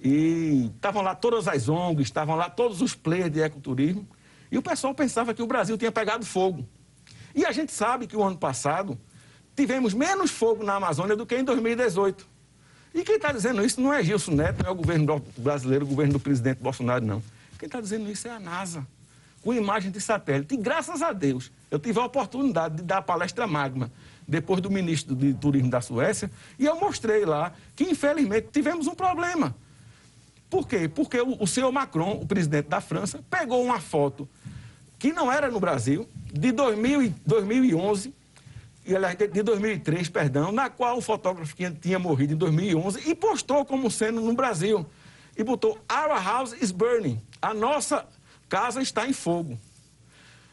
E 0.00 0.70
estavam 0.74 1.02
lá 1.02 1.14
todas 1.14 1.48
as 1.48 1.68
ONGs, 1.68 2.06
estavam 2.06 2.36
lá 2.36 2.50
todos 2.50 2.82
os 2.82 2.94
players 2.94 3.30
de 3.30 3.40
ecoturismo. 3.40 4.06
E 4.50 4.58
o 4.58 4.62
pessoal 4.62 4.94
pensava 4.94 5.34
que 5.34 5.42
o 5.42 5.46
Brasil 5.46 5.76
tinha 5.76 5.92
pegado 5.92 6.24
fogo. 6.24 6.66
E 7.34 7.44
a 7.44 7.52
gente 7.52 7.72
sabe 7.72 8.06
que 8.06 8.16
o 8.16 8.22
ano 8.22 8.36
passado 8.36 8.98
tivemos 9.54 9.94
menos 9.94 10.30
fogo 10.30 10.62
na 10.62 10.74
Amazônia 10.74 11.16
do 11.16 11.26
que 11.26 11.36
em 11.36 11.44
2018. 11.44 12.26
E 12.94 13.02
quem 13.02 13.16
está 13.16 13.32
dizendo 13.32 13.64
isso 13.64 13.80
não 13.80 13.92
é 13.92 14.02
Gilson 14.02 14.32
Neto, 14.32 14.62
não 14.62 14.70
é 14.70 14.72
o 14.72 14.74
governo 14.74 15.22
brasileiro, 15.36 15.84
o 15.84 15.88
governo 15.88 16.14
do 16.14 16.20
presidente 16.20 16.62
Bolsonaro, 16.62 17.04
não. 17.04 17.22
Quem 17.58 17.66
está 17.66 17.80
dizendo 17.80 18.10
isso 18.10 18.26
é 18.26 18.30
a 18.30 18.40
NASA, 18.40 18.86
com 19.42 19.52
imagem 19.52 19.90
de 19.90 20.00
satélite. 20.00 20.54
E 20.54 20.56
graças 20.56 21.02
a 21.02 21.12
Deus, 21.12 21.50
eu 21.70 21.78
tive 21.78 21.98
a 21.98 22.04
oportunidade 22.04 22.76
de 22.76 22.82
dar 22.82 22.98
a 22.98 23.02
palestra 23.02 23.46
magma 23.46 23.90
depois 24.26 24.60
do 24.60 24.70
ministro 24.70 25.14
de 25.14 25.34
Turismo 25.34 25.70
da 25.70 25.80
Suécia, 25.80 26.30
e 26.58 26.66
eu 26.66 26.78
mostrei 26.80 27.24
lá 27.24 27.52
que, 27.74 27.84
infelizmente, 27.84 28.48
tivemos 28.52 28.86
um 28.86 28.94
problema. 28.94 29.54
Por 30.48 30.66
quê? 30.66 30.88
Porque 30.88 31.20
o, 31.20 31.42
o 31.42 31.46
senhor 31.46 31.70
Macron, 31.72 32.20
o 32.22 32.26
presidente 32.26 32.68
da 32.68 32.80
França, 32.80 33.24
pegou 33.30 33.62
uma 33.62 33.80
foto 33.80 34.28
que 34.98 35.12
não 35.12 35.30
era 35.30 35.50
no 35.50 35.60
Brasil, 35.60 36.08
de 36.32 36.52
2000, 36.52 37.14
2011, 37.24 38.14
de 39.32 39.42
2003, 39.42 40.08
perdão, 40.08 40.52
na 40.52 40.70
qual 40.70 40.98
o 40.98 41.00
fotógrafo 41.00 41.54
tinha 41.80 41.98
morrido 41.98 42.34
em 42.34 42.36
2011 42.36 43.08
e 43.08 43.14
postou 43.14 43.64
como 43.64 43.90
sendo 43.90 44.20
no 44.20 44.32
Brasil. 44.32 44.86
E 45.36 45.42
botou: 45.42 45.78
Our 45.90 46.22
house 46.22 46.54
is 46.60 46.70
burning. 46.70 47.20
A 47.42 47.52
nossa 47.52 48.06
casa 48.48 48.80
está 48.80 49.06
em 49.06 49.12
fogo. 49.12 49.58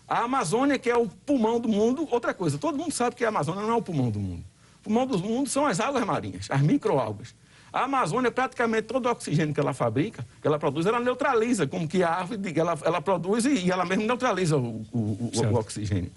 A 0.08 0.24
Amazônia, 0.24 0.78
que 0.78 0.90
é 0.90 0.98
o 0.98 1.08
pulmão 1.08 1.60
do 1.60 1.70
mundo, 1.70 2.08
outra 2.12 2.34
coisa, 2.34 2.58
todo 2.58 2.78
mundo 2.78 2.92
sabe 2.92 3.16
que 3.16 3.24
a 3.24 3.30
Amazônia 3.30 3.62
não 3.62 3.72
é 3.72 3.76
o 3.76 3.82
pulmão 3.82 4.12
do 4.12 4.20
mundo. 4.20 4.44
O 4.80 4.84
pulmão 4.84 5.08
do 5.08 5.18
mundo 5.18 5.50
são 5.50 5.66
as 5.66 5.80
águas 5.80 6.04
marinhas, 6.06 6.48
as 6.50 6.62
microalgas. 6.62 7.34
A 7.72 7.86
Amazônia, 7.86 8.30
praticamente 8.30 8.84
todo 8.84 9.08
o 9.08 9.10
oxigênio 9.10 9.54
que 9.54 9.60
ela 9.60 9.74
fabrica, 9.74 10.26
que 10.40 10.48
ela 10.48 10.60
produz, 10.60 10.86
ela 10.86 11.00
neutraliza, 11.00 11.66
como 11.66 11.88
que 11.88 12.04
a 12.04 12.10
árvore, 12.10 12.54
ela, 12.56 12.78
ela 12.84 13.02
produz 13.02 13.46
e, 13.46 13.72
ela 13.72 13.84
mesmo 13.84 14.06
neutraliza 14.06 14.58
o, 14.58 14.86
o, 14.92 15.00
o, 15.00 15.32
o 15.52 15.56
oxigênio. 15.56 16.12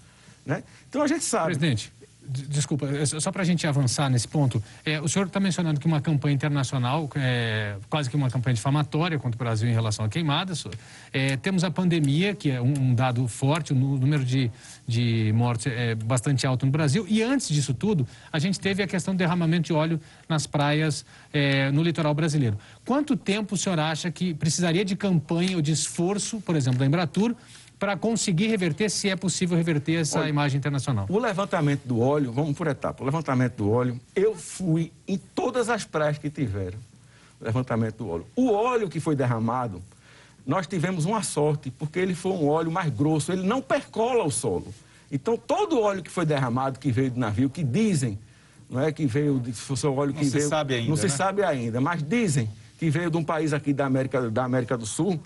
Né? 0.45 0.63
Então 0.87 1.01
a 1.01 1.07
gente 1.07 1.23
sabe. 1.23 1.45
Presidente, 1.45 1.91
Desculpa, 2.29 2.87
é 2.87 3.05
só 3.05 3.31
para 3.31 3.41
a 3.41 3.45
gente 3.45 3.65
avançar 3.65 4.09
nesse 4.09 4.27
ponto, 4.27 4.61
é, 4.83 4.99
o 4.99 5.07
senhor 5.07 5.27
está 5.27 5.39
mencionando 5.39 5.79
que 5.79 5.87
uma 5.87 6.01
campanha 6.01 6.35
internacional, 6.35 7.09
é, 7.15 7.77
quase 7.89 8.09
que 8.09 8.15
uma 8.15 8.29
campanha 8.29 8.53
difamatória 8.53 9.17
contra 9.17 9.35
o 9.35 9.39
Brasil 9.39 9.69
em 9.69 9.73
relação 9.73 10.03
a 10.03 10.09
queimadas. 10.09 10.65
É, 11.13 11.37
temos 11.37 11.63
a 11.63 11.71
pandemia, 11.71 12.35
que 12.35 12.51
é 12.51 12.61
um, 12.61 12.73
um, 12.77 12.93
dado 12.93 13.25
forte, 13.27 13.71
o 13.71 13.75
número 13.75 14.25
de, 14.25 14.51
de 14.85 15.31
mortes 15.33 15.67
é 15.67 15.95
bastante 15.95 16.45
alto 16.45 16.65
no 16.65 16.71
Brasil. 16.71 17.05
E 17.07 17.23
antes 17.23 17.47
disso 17.47 17.73
tudo, 17.73 18.05
a 18.31 18.39
gente 18.39 18.59
teve 18.59 18.83
a 18.83 18.87
questão 18.87 19.13
do 19.13 19.17
derramamento 19.17 19.67
de 19.67 19.73
óleo 19.73 19.99
nas 20.27 20.45
praias 20.45 21.05
é, 21.31 21.71
no 21.71 21.81
litoral 21.81 22.13
brasileiro. 22.13 22.57
Quanto 22.85 23.15
tempo 23.15 23.55
o 23.55 23.57
senhor 23.57 23.79
acha 23.79 24.11
que 24.11 24.33
precisaria 24.33 24.83
de 24.83 24.95
campanha 24.95 25.55
ou 25.55 25.61
de 25.61 25.71
esforço, 25.71 26.41
por 26.41 26.55
exemplo, 26.55 26.79
da 26.79 26.85
Embratur, 26.85 27.35
para 27.79 27.95
conseguir 27.95 28.47
reverter, 28.47 28.89
se 28.89 29.09
é 29.09 29.15
possível 29.15 29.55
reverter 29.55 30.01
essa 30.01 30.19
Olha, 30.19 30.29
imagem 30.29 30.57
internacional? 30.57 31.05
O 31.09 31.19
levantamento 31.19 31.83
do 31.85 31.99
óleo, 31.99 32.31
vamos 32.31 32.57
por 32.57 32.67
etapa, 32.67 33.03
o 33.03 33.05
levantamento 33.05 33.55
do 33.55 33.71
óleo, 33.71 33.99
eu 34.15 34.35
fui 34.35 34.91
em 35.07 35.17
todas 35.17 35.69
as 35.69 35.85
praias 35.85 36.17
que 36.17 36.29
tiveram 36.29 36.79
levantamento 37.39 37.97
do 37.97 38.09
óleo. 38.09 38.25
O 38.35 38.51
óleo 38.51 38.89
que 38.89 38.99
foi 38.99 39.15
derramado, 39.15 39.81
nós 40.45 40.65
tivemos 40.65 41.05
uma 41.05 41.21
sorte, 41.21 41.69
porque 41.69 41.99
ele 41.99 42.15
foi 42.15 42.31
um 42.31 42.47
óleo 42.47 42.71
mais 42.71 42.91
grosso, 42.91 43.31
ele 43.31 43.43
não 43.45 43.61
percola 43.61 44.23
o 44.23 44.31
solo. 44.31 44.73
Então, 45.11 45.37
todo 45.37 45.77
o 45.77 45.81
óleo 45.81 46.01
que 46.01 46.09
foi 46.09 46.25
derramado, 46.25 46.79
que 46.79 46.91
veio 46.91 47.11
do 47.11 47.19
navio, 47.19 47.49
que 47.49 47.63
dizem, 47.63 48.17
não 48.69 48.81
é 48.81 48.91
que 48.91 49.05
veio, 49.05 49.41
se 49.53 49.87
o 49.87 49.93
óleo 49.93 50.13
que 50.13 50.23
não 50.23 50.31
veio... 50.31 50.33
Não 50.33 50.41
se 50.41 50.49
sabe 50.49 50.73
ainda, 50.73 50.89
Não 50.89 50.95
né? 50.95 51.01
se 51.01 51.09
sabe 51.09 51.43
ainda, 51.43 51.79
mas 51.79 52.01
dizem 52.03 52.49
que 52.79 52.89
veio 52.89 53.09
de 53.09 53.17
um 53.17 53.23
país 53.23 53.53
aqui 53.53 53.71
da 53.71 53.85
América, 53.85 54.29
da 54.29 54.43
América 54.43 54.77
do 54.77 54.85
Sul, 54.85 55.19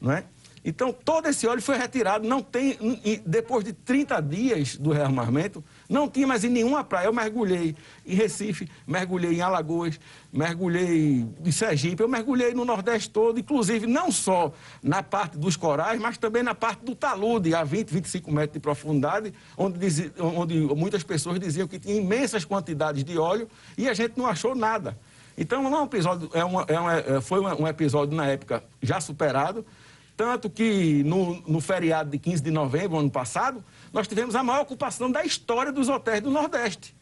não 0.00 0.12
é? 0.12 0.24
Então, 0.64 0.92
todo 0.92 1.28
esse 1.28 1.46
óleo 1.46 1.62
foi 1.62 1.76
retirado. 1.76 2.26
Não 2.26 2.42
tem, 2.42 2.76
depois 3.24 3.64
de 3.64 3.72
30 3.72 4.20
dias 4.20 4.76
do 4.76 4.90
rearmamento, 4.90 5.62
não 5.88 6.08
tinha 6.08 6.26
mais 6.26 6.44
em 6.44 6.48
nenhuma 6.48 6.82
praia. 6.82 7.06
Eu 7.06 7.12
mergulhei 7.12 7.76
em 8.06 8.14
Recife, 8.14 8.68
mergulhei 8.86 9.34
em 9.34 9.40
Alagoas, 9.40 9.98
mergulhei 10.32 11.26
em 11.44 11.52
Sergipe, 11.52 12.02
eu 12.02 12.08
mergulhei 12.08 12.52
no 12.52 12.64
Nordeste 12.64 13.10
todo, 13.10 13.38
inclusive 13.38 13.86
não 13.86 14.10
só 14.10 14.52
na 14.82 15.02
parte 15.02 15.38
dos 15.38 15.56
corais, 15.56 16.00
mas 16.00 16.18
também 16.18 16.42
na 16.42 16.54
parte 16.54 16.84
do 16.84 16.94
talude, 16.94 17.54
a 17.54 17.64
20, 17.64 17.90
25 17.90 18.30
metros 18.30 18.54
de 18.54 18.60
profundidade, 18.60 19.32
onde, 19.56 19.78
onde 20.18 20.54
muitas 20.74 21.02
pessoas 21.02 21.38
diziam 21.38 21.66
que 21.66 21.78
tinha 21.78 21.96
imensas 21.96 22.44
quantidades 22.44 23.04
de 23.04 23.18
óleo 23.18 23.48
e 23.76 23.88
a 23.88 23.94
gente 23.94 24.18
não 24.18 24.26
achou 24.26 24.54
nada. 24.54 24.98
Então, 25.36 25.62
não 25.62 25.72
é 25.72 25.80
um 25.80 25.84
episódio, 25.84 26.28
é 26.34 26.44
uma, 26.44 26.64
é 26.66 26.80
uma, 26.80 26.94
é, 26.94 27.20
foi 27.20 27.38
um 27.40 27.66
episódio 27.66 28.16
na 28.16 28.26
época 28.26 28.62
já 28.82 29.00
superado, 29.00 29.64
tanto 30.18 30.50
que 30.50 31.04
no, 31.04 31.40
no 31.46 31.60
feriado 31.60 32.10
de 32.10 32.18
15 32.18 32.42
de 32.42 32.50
novembro, 32.50 32.98
ano 32.98 33.08
passado, 33.08 33.64
nós 33.92 34.08
tivemos 34.08 34.34
a 34.34 34.42
maior 34.42 34.62
ocupação 34.62 35.08
da 35.12 35.24
história 35.24 35.70
dos 35.70 35.88
hotéis 35.88 36.20
do 36.20 36.28
Nordeste. 36.28 36.92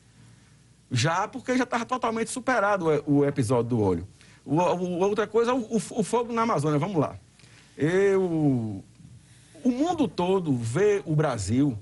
Já 0.92 1.26
porque 1.26 1.56
já 1.56 1.64
estava 1.64 1.86
totalmente 1.86 2.30
superado 2.30 2.84
o, 3.06 3.20
o, 3.20 3.24
episódio 3.24 3.70
do 3.70 3.80
óleo. 3.80 4.06
O, 4.44 4.56
o, 4.56 4.98
outra 4.98 5.26
coisa, 5.26 5.54
o, 5.54 5.76
o, 5.76 6.02
fogo 6.02 6.30
na 6.30 6.42
Amazônia. 6.42 6.78
Vamos 6.78 6.98
lá. 6.98 7.16
Eu, 7.74 8.20
o 9.64 9.70
mundo 9.70 10.06
todo 10.06 10.54
vê 10.54 11.02
o 11.06 11.16
Brasil 11.16 11.76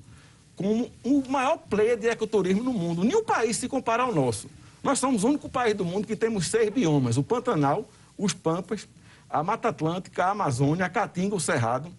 como 0.55 0.88
o 1.03 1.29
maior 1.29 1.59
player 1.59 1.99
de 1.99 2.07
ecoturismo 2.07 2.62
no 2.62 2.73
mundo. 2.73 3.03
Nenhum 3.03 3.25
país 3.25 3.57
se 3.57 3.69
compara 3.69 4.05
ao 4.05 4.14
nosso. 4.14 4.49
Nós 4.85 5.00
somos 5.00 5.25
o 5.25 5.29
único 5.31 5.49
país 5.49 5.75
do 5.75 5.85
mundo 5.85 6.07
que 6.07 6.14
temos 6.14 6.47
seis 6.47 6.71
biomas: 6.71 7.17
o 7.17 7.25
Pantanal, 7.25 7.91
os 8.17 8.33
Pampas, 8.33 8.87
a 9.35 9.43
Mata 9.43 9.71
Atlântica, 9.71 10.26
a 10.26 10.31
Amazônia, 10.31 10.87
a 10.87 10.88
Caatinga, 10.88 11.35
o 11.35 11.41
Cerrado. 11.41 11.91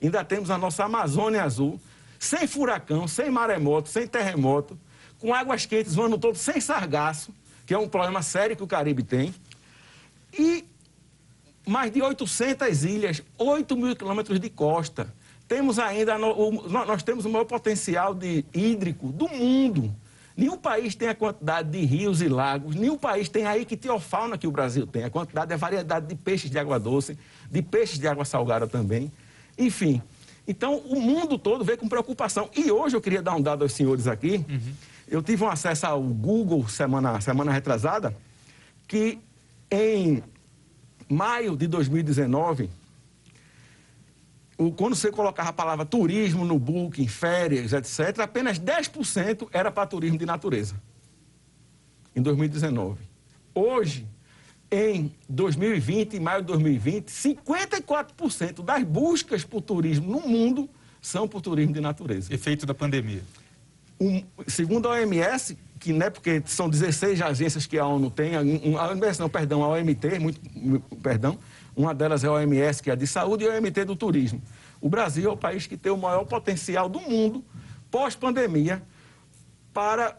Ainda 0.00 0.22
temos 0.22 0.50
a 0.50 0.58
nossa 0.58 0.84
Amazônia 0.84 1.42
Azul, 1.42 1.80
sem 2.18 2.46
furacão, 2.46 3.08
sem 3.08 3.30
maremoto, 3.30 3.88
sem 3.88 4.06
terremoto, 4.06 4.78
com 5.18 5.32
águas 5.32 5.64
quentes 5.64 5.96
o 5.96 6.02
ano 6.02 6.18
todo, 6.18 6.36
sem 6.36 6.60
sargaço, 6.60 7.34
que 7.64 7.72
é 7.72 7.78
um 7.78 7.88
problema 7.88 8.20
sério 8.20 8.54
que 8.54 8.62
o 8.62 8.66
Caribe 8.66 9.02
tem. 9.02 9.34
E 10.38 10.66
mais 11.66 11.90
de 11.90 12.02
800 12.02 12.84
ilhas, 12.84 13.22
8 13.38 13.74
mil 13.74 13.96
quilômetros 13.96 14.38
de 14.38 14.50
costa. 14.50 15.14
Temos 15.48 15.78
ainda, 15.78 16.18
nós 16.18 17.02
temos 17.02 17.24
o 17.24 17.30
maior 17.30 17.46
potencial 17.46 18.12
de 18.12 18.44
hídrico 18.52 19.08
do 19.08 19.28
mundo. 19.28 19.94
Nenhum 20.36 20.56
país 20.56 20.94
tem 20.94 21.08
a 21.08 21.14
quantidade 21.14 21.70
de 21.70 21.84
rios 21.84 22.22
e 22.22 22.28
lagos, 22.28 22.74
nenhum 22.74 22.96
país 22.96 23.28
tem 23.28 23.46
a 23.46 23.56
ictiofauna 23.58 24.38
que 24.38 24.46
o 24.46 24.50
Brasil 24.50 24.86
tem, 24.86 25.04
a 25.04 25.10
quantidade, 25.10 25.52
a 25.52 25.56
variedade 25.56 26.06
de 26.06 26.14
peixes 26.14 26.50
de 26.50 26.58
água 26.58 26.78
doce, 26.78 27.18
de 27.50 27.60
peixes 27.60 27.98
de 27.98 28.08
água 28.08 28.24
salgada 28.24 28.66
também. 28.66 29.12
Enfim, 29.58 30.00
então 30.46 30.78
o 30.78 31.00
mundo 31.00 31.38
todo 31.38 31.64
vê 31.64 31.76
com 31.76 31.88
preocupação. 31.88 32.48
E 32.56 32.70
hoje 32.70 32.96
eu 32.96 33.00
queria 33.00 33.22
dar 33.22 33.34
um 33.34 33.42
dado 33.42 33.62
aos 33.62 33.72
senhores 33.72 34.06
aqui. 34.06 34.44
Uhum. 34.48 34.72
Eu 35.06 35.22
tive 35.22 35.44
um 35.44 35.48
acesso 35.48 35.86
ao 35.86 36.02
Google 36.02 36.66
semana, 36.68 37.20
semana 37.20 37.52
retrasada, 37.52 38.16
que 38.88 39.18
em 39.70 40.22
maio 41.08 41.56
de 41.56 41.66
2019 41.66 42.70
quando 44.70 44.94
você 44.94 45.10
colocava 45.10 45.48
a 45.48 45.52
palavra 45.52 45.84
turismo 45.84 46.44
no 46.44 46.58
booking, 46.58 47.08
férias, 47.08 47.72
etc., 47.72 48.20
apenas 48.20 48.58
10% 48.58 49.48
era 49.52 49.70
para 49.70 49.86
turismo 49.86 50.18
de 50.18 50.26
natureza. 50.26 50.74
Em 52.14 52.22
2019. 52.22 53.00
Hoje, 53.54 54.06
em 54.70 55.12
2020, 55.28 56.16
em 56.16 56.20
maio 56.20 56.40
de 56.40 56.46
2020, 56.48 57.06
54% 57.06 58.62
das 58.62 58.82
buscas 58.84 59.44
por 59.44 59.60
turismo 59.60 60.10
no 60.10 60.20
mundo 60.26 60.68
são 61.00 61.26
por 61.26 61.40
turismo 61.40 61.74
de 61.74 61.80
natureza. 61.80 62.32
Efeito 62.32 62.64
da 62.64 62.74
pandemia. 62.74 63.22
Um, 64.00 64.22
segundo 64.46 64.88
a 64.88 64.92
OMS, 64.92 65.58
que 65.78 65.92
não 65.92 66.06
é 66.06 66.10
porque 66.10 66.42
são 66.46 66.68
16 66.68 67.20
agências 67.20 67.66
que 67.66 67.78
a 67.78 67.86
ONU 67.86 68.10
tem, 68.10 68.36
a 68.36 68.40
OMS 68.88 69.20
não, 69.20 69.28
perdão, 69.28 69.62
a 69.62 69.68
OMT, 69.68 70.18
muito, 70.18 70.40
perdão, 71.02 71.38
uma 71.76 71.94
delas 71.94 72.24
é 72.24 72.26
a 72.26 72.32
OMS, 72.32 72.82
que 72.82 72.90
é 72.90 72.92
a 72.92 72.96
de 72.96 73.06
saúde, 73.06 73.44
e 73.44 73.48
a 73.48 73.54
OMT 73.56 73.84
do 73.84 73.96
turismo. 73.96 74.42
O 74.80 74.88
Brasil 74.88 75.30
é 75.30 75.32
o 75.32 75.36
país 75.36 75.66
que 75.66 75.76
tem 75.76 75.92
o 75.92 75.96
maior 75.96 76.24
potencial 76.24 76.88
do 76.88 77.00
mundo 77.00 77.44
pós-pandemia 77.90 78.82
para 79.72 80.18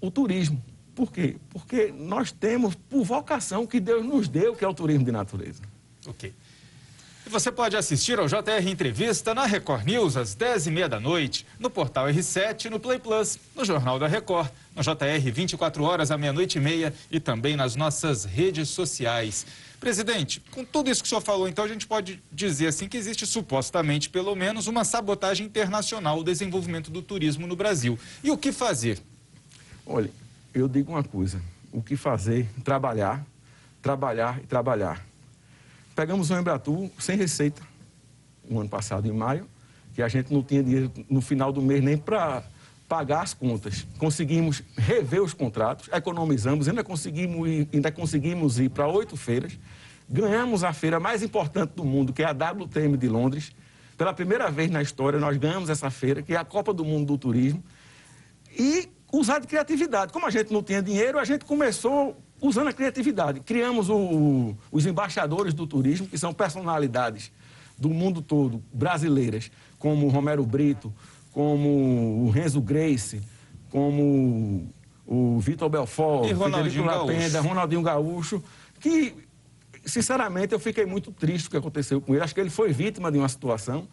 o 0.00 0.10
turismo. 0.10 0.62
Por 0.94 1.12
quê? 1.12 1.36
Porque 1.50 1.92
nós 1.96 2.32
temos 2.32 2.74
por 2.74 3.04
vocação 3.04 3.66
que 3.66 3.78
Deus 3.78 4.04
nos 4.04 4.28
deu, 4.28 4.54
que 4.54 4.64
é 4.64 4.68
o 4.68 4.74
turismo 4.74 5.04
de 5.04 5.12
natureza. 5.12 5.62
Ok. 6.06 6.32
E 7.26 7.28
você 7.28 7.52
pode 7.52 7.76
assistir 7.76 8.18
ao 8.18 8.26
JR 8.26 8.66
Entrevista 8.66 9.34
na 9.34 9.44
Record 9.44 9.84
News 9.84 10.16
às 10.16 10.34
10h30 10.34 10.88
da 10.88 10.98
noite, 10.98 11.46
no 11.58 11.70
portal 11.70 12.06
R7, 12.06 12.70
no 12.70 12.80
Play 12.80 12.98
Plus, 12.98 13.38
no 13.54 13.64
Jornal 13.64 13.98
da 13.98 14.06
Record, 14.06 14.50
no 14.74 14.82
JR 14.82 15.32
24 15.32 15.84
horas 15.84 16.10
à 16.10 16.18
meia-noite 16.18 16.58
e 16.58 16.60
meia 16.60 16.92
e 17.10 17.20
também 17.20 17.56
nas 17.56 17.76
nossas 17.76 18.24
redes 18.24 18.70
sociais. 18.70 19.46
Presidente, 19.80 20.42
com 20.50 20.62
tudo 20.62 20.90
isso 20.90 21.02
que 21.02 21.06
o 21.06 21.08
senhor 21.08 21.22
falou, 21.22 21.48
então 21.48 21.64
a 21.64 21.68
gente 21.68 21.86
pode 21.86 22.22
dizer 22.30 22.66
assim 22.66 22.86
que 22.86 22.98
existe 22.98 23.26
supostamente, 23.26 24.10
pelo 24.10 24.36
menos, 24.36 24.66
uma 24.66 24.84
sabotagem 24.84 25.46
internacional 25.46 26.18
ao 26.18 26.22
desenvolvimento 26.22 26.90
do 26.90 27.00
turismo 27.00 27.46
no 27.46 27.56
Brasil. 27.56 27.98
E 28.22 28.30
o 28.30 28.36
que 28.36 28.52
fazer? 28.52 29.00
Olha, 29.86 30.10
eu 30.52 30.68
digo 30.68 30.92
uma 30.92 31.02
coisa: 31.02 31.40
o 31.72 31.82
que 31.82 31.96
fazer? 31.96 32.46
Trabalhar, 32.62 33.24
trabalhar 33.80 34.38
e 34.44 34.46
trabalhar. 34.46 35.02
Pegamos 35.96 36.30
o 36.30 36.34
Embratur 36.38 36.90
sem 36.98 37.16
receita, 37.16 37.62
no 38.46 38.60
ano 38.60 38.68
passado, 38.68 39.08
em 39.08 39.12
maio, 39.12 39.48
que 39.94 40.02
a 40.02 40.08
gente 40.08 40.30
não 40.30 40.42
tinha 40.42 40.62
dinheiro 40.62 40.92
no 41.08 41.22
final 41.22 41.50
do 41.50 41.62
mês 41.62 41.82
nem 41.82 41.96
para 41.96 42.44
pagar 42.90 43.22
as 43.22 43.32
contas. 43.32 43.86
Conseguimos 43.98 44.64
rever 44.76 45.22
os 45.22 45.32
contratos, 45.32 45.88
economizamos, 45.92 46.66
ainda 46.66 46.82
conseguimos 46.82 47.48
ir, 47.48 47.68
ainda 47.72 47.92
conseguimos 47.92 48.58
ir 48.58 48.68
para 48.68 48.88
oito 48.88 49.16
feiras. 49.16 49.56
Ganhamos 50.08 50.64
a 50.64 50.72
feira 50.72 50.98
mais 50.98 51.22
importante 51.22 51.70
do 51.76 51.84
mundo, 51.84 52.12
que 52.12 52.20
é 52.20 52.26
a 52.26 52.32
WTM 52.32 52.96
de 52.96 53.08
Londres. 53.08 53.52
Pela 53.96 54.12
primeira 54.12 54.50
vez 54.50 54.68
na 54.72 54.82
história, 54.82 55.20
nós 55.20 55.36
ganhamos 55.36 55.70
essa 55.70 55.88
feira, 55.88 56.20
que 56.20 56.34
é 56.34 56.36
a 56.36 56.44
Copa 56.44 56.74
do 56.74 56.84
Mundo 56.84 57.06
do 57.06 57.16
Turismo. 57.16 57.62
E 58.58 58.88
usar 59.12 59.38
de 59.38 59.46
criatividade. 59.46 60.12
Como 60.12 60.26
a 60.26 60.30
gente 60.30 60.52
não 60.52 60.60
tinha 60.60 60.82
dinheiro, 60.82 61.16
a 61.20 61.24
gente 61.24 61.44
começou 61.44 62.20
usando 62.42 62.66
a 62.66 62.72
criatividade. 62.72 63.38
Criamos 63.38 63.88
o, 63.88 63.96
o, 63.96 64.58
os 64.72 64.84
embaixadores 64.84 65.54
do 65.54 65.64
turismo, 65.64 66.08
que 66.08 66.18
são 66.18 66.34
personalidades 66.34 67.30
do 67.78 67.88
mundo 67.88 68.20
todo, 68.20 68.60
brasileiras, 68.72 69.48
como 69.78 70.08
Romero 70.08 70.44
Brito, 70.44 70.92
como 71.32 72.26
o 72.26 72.30
Renzo 72.30 72.60
Grace, 72.60 73.20
como 73.70 74.68
o 75.06 75.38
Vitor 75.40 75.68
Belfort, 75.68 76.28
Federico 76.28 76.84
Lapenda, 76.84 77.40
Ronaldinho 77.40 77.82
Gaúcho, 77.82 78.42
que, 78.78 79.14
sinceramente, 79.84 80.52
eu 80.52 80.60
fiquei 80.60 80.86
muito 80.86 81.10
triste 81.12 81.44
com 81.44 81.48
o 81.48 81.50
que 81.52 81.56
aconteceu 81.56 82.00
com 82.00 82.14
ele. 82.14 82.22
Acho 82.22 82.34
que 82.34 82.40
ele 82.40 82.50
foi 82.50 82.72
vítima 82.72 83.10
de 83.10 83.18
uma 83.18 83.28
situação. 83.28 83.86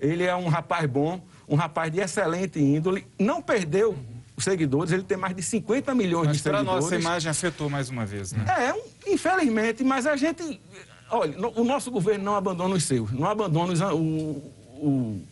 Ele 0.00 0.24
é 0.24 0.34
um 0.34 0.48
rapaz 0.48 0.88
bom, 0.88 1.20
um 1.48 1.54
rapaz 1.54 1.92
de 1.92 2.00
excelente 2.00 2.58
índole, 2.60 3.06
não 3.18 3.40
perdeu 3.40 3.96
os 4.36 4.42
seguidores, 4.42 4.92
ele 4.92 5.04
tem 5.04 5.16
mais 5.16 5.34
de 5.36 5.42
50 5.42 5.94
milhões 5.94 6.26
mas 6.26 6.36
de 6.36 6.42
seguidores. 6.42 6.66
Mas 6.66 6.74
para 6.74 6.82
nossa 6.82 6.96
imagem 6.96 7.30
afetou 7.30 7.70
mais 7.70 7.88
uma 7.88 8.04
vez, 8.04 8.32
né? 8.32 8.44
É, 8.48 9.10
infelizmente, 9.12 9.84
mas 9.84 10.06
a 10.06 10.16
gente... 10.16 10.60
Olha, 11.08 11.38
o 11.54 11.62
nosso 11.62 11.90
governo 11.90 12.24
não 12.24 12.34
abandona 12.34 12.74
os 12.74 12.82
seus, 12.82 13.12
não 13.12 13.28
abandona 13.28 13.72
os, 13.72 13.80
o, 13.80 14.42
o 14.80 15.22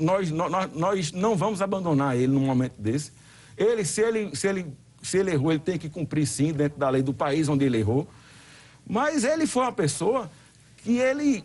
nós, 0.00 0.30
nós, 0.30 0.72
nós 0.74 1.12
não 1.12 1.36
vamos 1.36 1.62
abandonar 1.62 2.16
ele 2.16 2.28
num 2.28 2.46
momento 2.46 2.74
desse. 2.78 3.12
Ele 3.56 3.84
se, 3.84 4.00
ele, 4.00 4.36
se 4.36 4.46
ele, 4.46 4.66
se 5.02 5.18
ele 5.18 5.32
errou, 5.32 5.50
ele 5.50 5.60
tem 5.60 5.78
que 5.78 5.88
cumprir 5.88 6.26
sim 6.26 6.52
dentro 6.52 6.78
da 6.78 6.88
lei 6.88 7.02
do 7.02 7.14
país 7.14 7.48
onde 7.48 7.64
ele 7.64 7.78
errou. 7.78 8.06
Mas 8.86 9.24
ele 9.24 9.46
foi 9.46 9.62
uma 9.62 9.72
pessoa 9.72 10.30
que 10.78 10.98
ele 10.98 11.44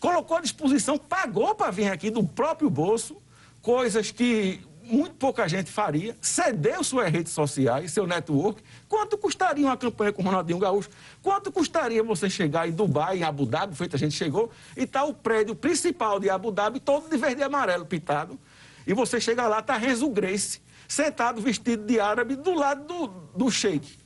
colocou 0.00 0.36
à 0.36 0.40
disposição, 0.40 0.98
pagou 0.98 1.54
para 1.54 1.70
vir 1.70 1.90
aqui 1.90 2.10
do 2.10 2.24
próprio 2.24 2.68
bolso, 2.68 3.16
coisas 3.62 4.10
que 4.10 4.60
muito 4.84 5.14
pouca 5.14 5.48
gente 5.48 5.70
faria, 5.70 6.16
cedeu 6.20 6.82
suas 6.82 7.10
redes 7.10 7.32
sociais, 7.32 7.92
seu 7.92 8.06
network. 8.06 8.62
Quanto 8.88 9.16
custaria 9.16 9.64
uma 9.64 9.76
campanha 9.76 10.12
com 10.12 10.22
Ronaldinho 10.22 10.58
Gaúcho? 10.58 10.90
Quanto 11.22 11.52
custaria 11.52 12.02
você 12.02 12.28
chegar 12.28 12.68
em 12.68 12.72
Dubai, 12.72 13.18
em 13.18 13.22
Abu 13.22 13.46
Dhabi, 13.46 13.74
feito 13.74 13.96
a 13.96 13.98
gente 13.98 14.14
chegou, 14.14 14.50
e 14.76 14.82
está 14.82 15.04
o 15.04 15.14
prédio 15.14 15.54
principal 15.54 16.18
de 16.18 16.28
Abu 16.28 16.50
Dhabi 16.50 16.80
todo 16.80 17.08
de 17.08 17.16
verde 17.16 17.40
e 17.40 17.44
amarelo 17.44 17.86
pintado, 17.86 18.38
e 18.86 18.92
você 18.92 19.20
chega 19.20 19.46
lá, 19.46 19.60
está 19.60 19.76
Renzo 19.76 20.08
Grace, 20.10 20.60
sentado 20.88 21.40
vestido 21.40 21.86
de 21.86 22.00
árabe 22.00 22.36
do 22.36 22.52
lado 22.52 22.84
do, 22.84 23.06
do 23.36 23.50
sheik. 23.50 24.01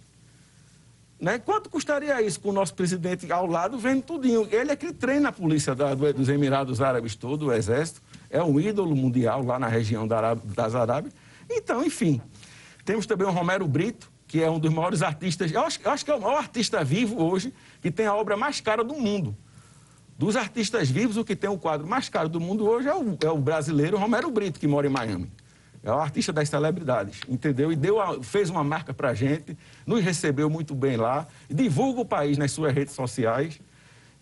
Né? 1.18 1.38
Quanto 1.38 1.70
custaria 1.70 2.20
isso 2.20 2.38
com 2.40 2.50
o 2.50 2.52
nosso 2.52 2.74
presidente 2.74 3.30
ao 3.32 3.46
lado, 3.46 3.78
vendo 3.78 4.02
tudinho? 4.02 4.46
Ele 4.50 4.70
é 4.70 4.76
que 4.76 4.92
treina 4.92 5.30
a 5.30 5.32
polícia 5.32 5.74
da, 5.74 5.94
dos 5.94 6.28
Emirados 6.28 6.82
Árabes 6.82 7.14
todo, 7.14 7.46
o 7.46 7.52
exército 7.52 8.02
é 8.28 8.42
um 8.42 8.60
ídolo 8.60 8.94
mundial 8.94 9.42
lá 9.42 9.58
na 9.58 9.66
região 9.66 10.06
das 10.06 10.74
Arábias. 10.74 11.14
Então, 11.48 11.84
enfim, 11.84 12.20
temos 12.84 13.06
também 13.06 13.26
o 13.26 13.30
Romero 13.30 13.66
Brito, 13.66 14.10
que 14.26 14.42
é 14.42 14.50
um 14.50 14.58
dos 14.58 14.72
maiores 14.72 15.02
artistas, 15.02 15.52
eu 15.52 15.62
acho, 15.62 15.80
eu 15.82 15.90
acho 15.90 16.04
que 16.04 16.10
é 16.10 16.14
o 16.14 16.20
maior 16.20 16.38
artista 16.38 16.82
vivo 16.84 17.22
hoje, 17.22 17.54
que 17.80 17.90
tem 17.90 18.06
a 18.06 18.14
obra 18.14 18.36
mais 18.36 18.60
cara 18.60 18.82
do 18.82 18.94
mundo. 18.94 19.36
Dos 20.18 20.34
artistas 20.34 20.90
vivos, 20.90 21.16
o 21.16 21.24
que 21.24 21.36
tem 21.36 21.48
o 21.48 21.58
quadro 21.58 21.86
mais 21.86 22.08
caro 22.08 22.28
do 22.28 22.40
mundo 22.40 22.66
hoje 22.66 22.88
é 22.88 22.94
o, 22.94 23.16
é 23.22 23.30
o 23.30 23.38
brasileiro 23.38 23.98
Romero 23.98 24.30
Brito, 24.30 24.58
que 24.58 24.66
mora 24.66 24.86
em 24.86 24.90
Miami. 24.90 25.30
É 25.86 25.90
o 25.90 25.94
artista 25.94 26.32
das 26.32 26.50
celebridades, 26.50 27.20
entendeu? 27.26 27.72
E 27.72 27.76
deu 27.76 27.98
a, 27.98 28.22
fez 28.22 28.50
uma 28.50 28.62
marca 28.62 28.92
para 28.92 29.08
a 29.10 29.14
gente, 29.14 29.56
nos 29.86 30.02
recebeu 30.02 30.50
muito 30.50 30.74
bem 30.74 30.98
lá, 30.98 31.26
divulga 31.48 32.02
o 32.02 32.04
país 32.04 32.36
nas 32.36 32.50
suas 32.50 32.74
redes 32.74 32.92
sociais. 32.92 33.58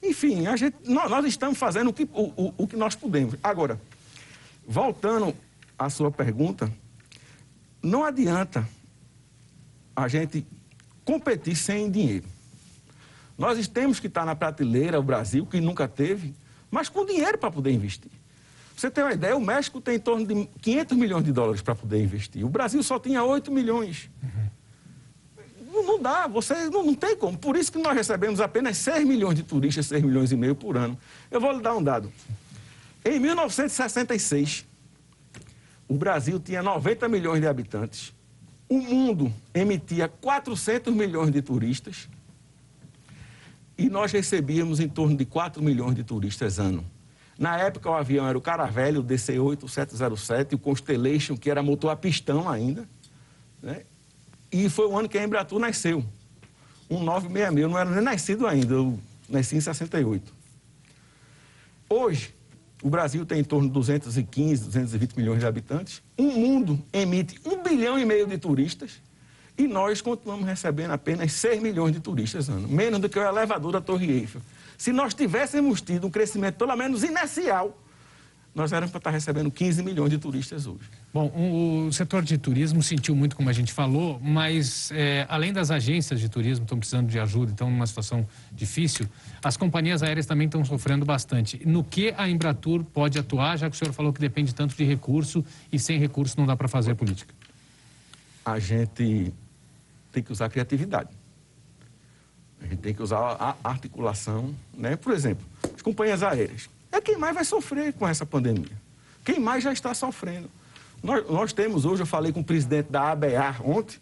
Enfim, 0.01 0.47
a 0.47 0.55
gente, 0.55 0.77
nós, 0.85 1.11
nós 1.11 1.25
estamos 1.25 1.59
fazendo 1.59 1.89
o 1.89 1.93
que, 1.93 2.05
o, 2.13 2.23
o, 2.37 2.55
o 2.59 2.67
que 2.69 2.77
nós 2.77 2.95
podemos. 2.95 3.35
Agora, 3.43 3.81
Voltando 4.67 5.37
à 5.79 5.91
sua 5.91 6.11
pergunta, 6.11 6.73
não 7.83 8.05
adianta 8.05 8.67
a 9.95 10.09
gente 10.09 10.47
competir 11.05 11.55
sem 11.55 11.91
dinheiro. 11.91 12.27
Nós 13.37 13.67
temos 13.69 14.01
que 14.01 14.07
estar 14.07 14.25
na 14.25 14.35
prateleira, 14.35 14.99
o 14.99 15.03
Brasil, 15.03 15.45
que 15.45 15.61
nunca 15.61 15.87
teve, 15.87 16.35
mas 16.71 16.89
com 16.89 17.05
dinheiro 17.05 17.37
para 17.37 17.51
poder 17.51 17.73
investir. 17.73 18.11
Você 18.77 18.91
tem 18.91 19.05
uma 19.05 19.13
ideia, 19.13 19.37
o 19.37 19.41
México 19.41 19.81
tem 19.81 19.97
em 19.97 20.01
torno 20.01 20.27
de 20.27 20.47
500 20.61 20.97
milhões 20.97 21.25
de 21.25 21.33
dólares 21.33 21.63
para 21.63 21.75
poder 21.75 22.03
investir. 22.03 22.45
O 22.45 22.49
Brasil 22.49 22.83
só 22.83 22.99
tinha 22.99 23.23
8 23.23 23.51
milhões. 23.53 24.11
Não, 25.73 25.83
não, 25.83 26.01
dá, 26.01 26.27
você 26.27 26.69
não, 26.69 26.85
não, 26.85 26.95
tem 26.95 27.17
como. 27.17 27.37
Por 27.37 27.57
isso 27.57 27.73
que 27.73 27.79
nós 27.79 27.95
recebemos 27.95 28.41
apenas 28.41 28.77
6 28.79 29.07
milhões 29.07 29.37
de 29.37 29.43
turistas, 29.43 29.87
6 29.87 30.03
milhões 30.03 30.31
e 30.31 30.37
meio 30.37 30.55
por 30.55 30.77
ano. 30.77 30.99
Eu 31.31 31.41
vou 31.41 31.53
lhe 31.53 31.61
dar 31.61 31.75
um 31.75 31.83
dado. 31.83 32.13
Em 33.05 33.19
1966, 33.19 34.65
o 35.89 35.95
Brasil 35.95 36.39
tinha 36.39 36.63
90 36.63 37.09
milhões 37.09 37.41
de 37.41 37.47
habitantes. 37.47 38.13
O 38.69 38.79
mundo 38.79 39.33
emitia 39.53 40.09
400 40.09 40.95
milhões 40.95 41.31
de 41.31 41.43
turistas. 41.43 42.09
E 43.77 43.91
nós 43.91 44.13
recebíamos 44.13 44.79
em 44.79 44.89
torno 44.89 45.17
de 45.17 45.25
4 45.25 45.63
milhões 45.63 45.95
de 45.97 46.05
turistas 46.05 46.59
ano. 46.59 46.85
Na 47.39 47.59
época, 47.59 47.91
o 47.91 47.95
avião 47.95 48.27
era 48.27 48.39
o 48.39 48.41
Caravelho, 48.41 49.01
o 49.01 49.05
DC-8, 49.05 49.65
o 49.65 49.69
707, 49.69 50.55
o 50.55 50.59
Constellation, 50.59 51.37
que 51.37 51.51
era 51.51 51.63
motor 51.63 51.91
a 51.91 51.97
pistão 51.97 52.49
ainda. 52.49 52.89
Né? 53.63 53.83
E 54.53 54.69
foi 54.69 54.87
o 54.87 54.97
ano 54.97 55.09
que 55.09 55.19
a 55.19 55.25
Embratur 55.25 55.59
nasceu. 55.59 56.05
Um 56.89 57.03
966, 57.03 57.63
eu 57.63 57.69
não 57.69 57.79
era 57.79 57.91
nem 57.91 58.03
nascido 58.03 58.47
ainda, 58.47 58.75
eu 58.75 58.99
nasci 59.29 59.57
em 59.57 59.61
68. 59.61 60.33
Hoje, 61.89 62.35
o 62.83 62.91
Brasil 62.91 63.25
tem 63.25 63.41
em 63.41 63.45
torno 63.45 63.67
de 63.67 63.75
215, 63.75 64.65
220 64.67 65.17
milhões 65.17 65.41
de 65.41 65.47
habitantes. 65.47 66.03
O 66.17 66.25
mundo 66.25 66.79
emite 66.93 67.41
um 67.45 67.63
bilhão 67.63 67.99
e 67.99 68.05
meio 68.05 68.27
de 68.27 68.37
turistas. 68.39 69.01
E 69.57 69.67
nós 69.67 70.01
continuamos 70.01 70.47
recebendo 70.47 70.91
apenas 70.91 71.33
6 71.33 71.63
milhões 71.63 71.93
de 71.93 72.01
turistas 72.01 72.49
ano, 72.49 72.69
menos 72.69 73.01
do 73.01 73.09
que 73.09 73.19
o 73.19 73.23
elevador 73.23 73.73
da 73.73 73.81
Torre 73.81 74.11
Eiffel. 74.11 74.43
Se 74.77 74.93
nós 74.93 75.15
tivéssemos 75.15 75.81
tido 75.81 76.07
um 76.07 76.11
crescimento 76.11 76.57
pelo 76.57 76.75
menos 76.77 77.03
inicial, 77.03 77.79
nós 78.55 78.73
éramos 78.73 78.93
para 78.93 78.99
estar 78.99 79.11
recebendo 79.11 79.51
15 79.51 79.83
milhões 79.83 80.11
de 80.11 80.19
turistas 80.19 80.67
hoje. 80.67 80.89
Bom, 81.13 81.27
o, 81.87 81.93
setor 81.93 82.23
de 82.23 82.39
turismo 82.39 82.83
sentiu 82.85 83.17
muito, 83.17 83.35
como 83.35 83.51
a 83.51 83.53
gente 83.53 83.73
falou, 83.73 84.21
mas 84.23 84.93
é, 84.93 85.27
além 85.29 85.53
das 85.53 85.73
agências 85.73 86.21
de 86.21 86.29
turismo 86.29 86.65
estão 86.65 86.79
precisando 86.79 87.09
de 87.09 87.19
ajuda, 87.19 87.51
estão 87.51 87.69
numa 87.69 87.87
situação 87.87 88.27
difícil, 88.53 89.09
as 89.43 89.57
companhias 89.57 90.05
aéreas 90.05 90.25
também 90.25 90.47
estão 90.47 90.65
sofrendo 90.65 91.05
bastante. 91.05 91.67
No 91.67 91.83
que 91.83 92.15
a 92.17 92.29
Embratur 92.29 92.85
pode 92.85 93.19
atuar, 93.19 93.59
já 93.59 93.69
que 93.69 93.75
o 93.75 93.79
senhor 93.79 93.93
falou 93.93 94.13
que 94.13 94.21
depende 94.21 94.55
tanto 94.55 94.77
de 94.77 94.85
recurso 94.85 95.45
e 95.73 95.79
sem 95.79 95.99
recurso 95.99 96.39
não 96.39 96.47
dá 96.47 96.57
para 96.57 96.69
fazer 96.69 96.95
política? 96.95 97.35
A 98.45 98.61
gente 98.61 99.33
tem 100.13 100.23
que 100.23 100.31
usar 100.31 100.49
criatividade. 100.49 101.11
A 102.61 102.67
gente 102.67 102.81
tem 102.81 102.95
que 102.95 103.03
usar 103.03 103.19
a 103.19 103.57
articulação, 103.63 104.55
né? 104.73 104.97
Por 104.97 105.13
exemplo, 105.13 105.45
as 105.75 105.83
companhias 105.83 106.23
aéreas 106.23 106.69
é 106.91 107.01
quem 107.01 107.17
mais 107.17 107.35
vai 107.35 107.45
sofrer 107.45 107.93
com 107.93 108.07
essa 108.07 108.25
pandemia. 108.25 108.73
Quem 109.25 109.41
mais 109.41 109.65
já 109.65 109.73
está 109.73 109.93
sofrendo. 109.95 110.49
Nós, 111.03 111.29
nós 111.29 111.53
temos 111.53 111.85
hoje, 111.85 112.03
eu 112.03 112.07
falei 112.07 112.33
com 112.33 112.41
o 112.41 112.45
presidente 112.45 112.91
da 112.91 113.11
ABA 113.11 113.57
ontem, 113.63 113.99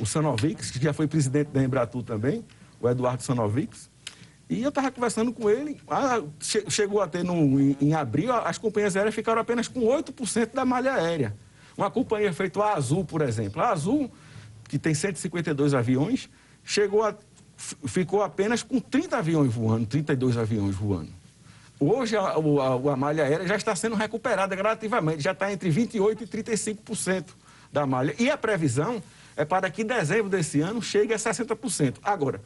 o 0.00 0.06
Sanovics, 0.06 0.70
que 0.70 0.80
já 0.80 0.92
foi 0.92 1.06
presidente 1.06 1.48
da 1.48 1.62
Embratur 1.62 2.02
também, 2.02 2.44
o 2.80 2.88
Eduardo 2.88 3.22
Sanovics, 3.22 3.88
e 4.48 4.62
eu 4.62 4.68
estava 4.68 4.90
conversando 4.90 5.32
com 5.32 5.48
ele, 5.48 5.80
ah, 5.88 6.22
che 6.38 6.70
chegou 6.70 7.00
a 7.00 7.08
ter 7.08 7.24
no, 7.24 7.60
em, 7.60 7.76
em, 7.80 7.94
abril, 7.94 8.32
as 8.32 8.58
companhias 8.58 8.94
aéreas 8.94 9.14
ficaram 9.14 9.40
apenas 9.40 9.66
com 9.68 9.80
8% 9.80 10.52
da 10.52 10.64
malha 10.64 10.94
aérea. 10.94 11.34
Uma 11.76 11.90
companhia 11.90 12.32
feita 12.32 12.62
a 12.62 12.74
Azul, 12.74 13.04
por 13.04 13.22
exemplo. 13.22 13.60
A 13.60 13.70
Azul, 13.70 14.10
que 14.68 14.78
tem 14.78 14.94
152 14.94 15.72
aviões, 15.72 16.28
chegou 16.62 17.02
a, 17.02 17.16
ficou 17.86 18.22
apenas 18.22 18.62
com 18.62 18.80
30 18.80 19.16
aviões 19.16 19.52
voando, 19.52 19.86
32 19.86 20.36
aviões 20.36 20.74
voando. 20.74 21.10
Hoje, 21.80 22.16
a, 22.16 22.20
a, 22.20 22.92
a, 22.92 22.96
malha 22.96 23.24
aérea 23.24 23.46
já 23.46 23.56
está 23.56 23.74
sendo 23.74 23.96
recuperada 23.96 24.54
gradativamente, 24.54 25.22
já 25.22 25.32
está 25.32 25.52
entre 25.52 25.70
28% 25.70 26.22
e 26.22 26.26
35% 26.26 27.26
da 27.72 27.84
malha. 27.86 28.14
E 28.18 28.30
a 28.30 28.36
previsão 28.36 29.02
é 29.36 29.44
para 29.44 29.68
que 29.70 29.82
em 29.82 29.86
dezembro 29.86 30.30
desse 30.30 30.60
ano 30.60 30.80
chegue 30.80 31.12
a 31.12 31.16
60%. 31.16 31.96
Agora, 32.02 32.40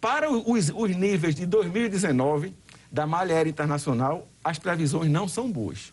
para 0.00 0.30
os, 0.30 0.70
os 0.74 0.96
níveis 0.96 1.34
de 1.34 1.46
2019 1.46 2.52
da 2.90 3.06
malha 3.06 3.34
aérea 3.34 3.50
internacional, 3.50 4.28
as 4.42 4.58
previsões 4.58 5.10
não 5.10 5.28
são 5.28 5.50
boas. 5.50 5.92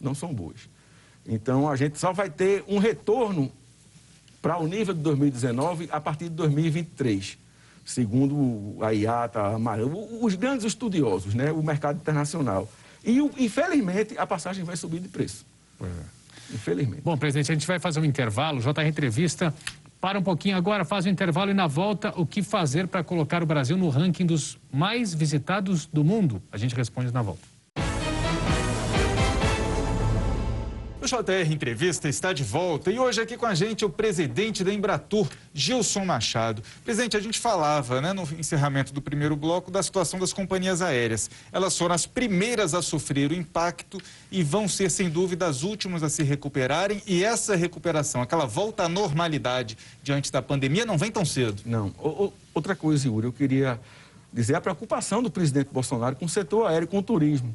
Não 0.00 0.14
são 0.14 0.32
boas. 0.34 0.68
Então, 1.26 1.68
a 1.68 1.76
gente 1.76 1.98
só 1.98 2.12
vai 2.12 2.28
ter 2.28 2.62
um 2.68 2.78
retorno 2.78 3.50
para 4.42 4.58
o 4.58 4.66
nível 4.66 4.92
de 4.92 5.00
2019 5.00 5.88
a 5.90 6.00
partir 6.00 6.24
de 6.24 6.34
2023 6.36 7.43
segundo 7.84 8.76
a 8.82 8.90
IATA, 8.90 9.40
a 9.40 9.58
os 10.20 10.34
grandes 10.34 10.64
estudiosos, 10.64 11.34
né, 11.34 11.52
o 11.52 11.62
mercado 11.62 11.96
internacional. 11.96 12.68
E, 13.04 13.18
infelizmente, 13.38 14.16
a 14.18 14.26
passagem 14.26 14.64
vai 14.64 14.76
subir 14.76 15.00
de 15.00 15.08
preço. 15.08 15.44
É. 15.80 15.86
Infelizmente. 16.52 17.02
Bom, 17.02 17.16
presidente, 17.16 17.50
a 17.50 17.54
gente 17.54 17.66
vai 17.66 17.78
fazer 17.78 18.00
um 18.00 18.04
intervalo. 18.04 18.60
JR 18.60 18.86
Entrevista 18.86 19.52
para 20.00 20.18
um 20.18 20.22
pouquinho 20.22 20.54
agora, 20.54 20.84
faz 20.84 21.06
o 21.06 21.08
um 21.08 21.10
intervalo 21.10 21.50
e 21.50 21.54
na 21.54 21.66
volta, 21.66 22.12
o 22.14 22.26
que 22.26 22.42
fazer 22.42 22.86
para 22.86 23.02
colocar 23.02 23.42
o 23.42 23.46
Brasil 23.46 23.74
no 23.74 23.88
ranking 23.88 24.26
dos 24.26 24.58
mais 24.70 25.14
visitados 25.14 25.86
do 25.86 26.04
mundo? 26.04 26.42
A 26.52 26.58
gente 26.58 26.74
responde 26.74 27.10
na 27.10 27.22
volta. 27.22 27.53
O 31.04 31.06
JR 31.06 31.52
Entrevista 31.52 32.08
está 32.08 32.32
de 32.32 32.42
volta 32.42 32.90
e 32.90 32.98
hoje 32.98 33.20
aqui 33.20 33.36
com 33.36 33.44
a 33.44 33.54
gente 33.54 33.84
o 33.84 33.90
presidente 33.90 34.64
da 34.64 34.72
Embratur, 34.72 35.28
Gilson 35.52 36.02
Machado. 36.02 36.62
Presidente, 36.82 37.14
a 37.14 37.20
gente 37.20 37.38
falava 37.38 38.00
né, 38.00 38.14
no 38.14 38.22
encerramento 38.38 38.90
do 38.90 39.02
primeiro 39.02 39.36
bloco 39.36 39.70
da 39.70 39.82
situação 39.82 40.18
das 40.18 40.32
companhias 40.32 40.80
aéreas. 40.80 41.30
Elas 41.52 41.76
foram 41.76 41.94
as 41.94 42.06
primeiras 42.06 42.72
a 42.72 42.80
sofrer 42.80 43.30
o 43.30 43.34
impacto 43.34 44.00
e 44.32 44.42
vão 44.42 44.66
ser, 44.66 44.90
sem 44.90 45.10
dúvida, 45.10 45.46
as 45.46 45.62
últimas 45.62 46.02
a 46.02 46.08
se 46.08 46.22
recuperarem. 46.22 47.02
E 47.06 47.22
essa 47.22 47.54
recuperação, 47.54 48.22
aquela 48.22 48.46
volta 48.46 48.84
à 48.84 48.88
normalidade 48.88 49.76
diante 50.02 50.32
da 50.32 50.40
pandemia, 50.40 50.86
não 50.86 50.96
vem 50.96 51.10
tão 51.10 51.26
cedo. 51.26 51.60
Não. 51.66 51.88
O, 51.98 52.32
outra 52.54 52.74
coisa, 52.74 53.06
Yuri, 53.06 53.26
eu 53.26 53.32
queria 53.32 53.78
dizer 54.32 54.54
a 54.54 54.60
preocupação 54.60 55.22
do 55.22 55.30
presidente 55.30 55.68
Bolsonaro 55.70 56.16
com 56.16 56.24
o 56.24 56.28
setor 56.30 56.66
aéreo 56.66 56.84
e 56.84 56.88
com 56.88 56.98
o 56.98 57.02
turismo. 57.02 57.54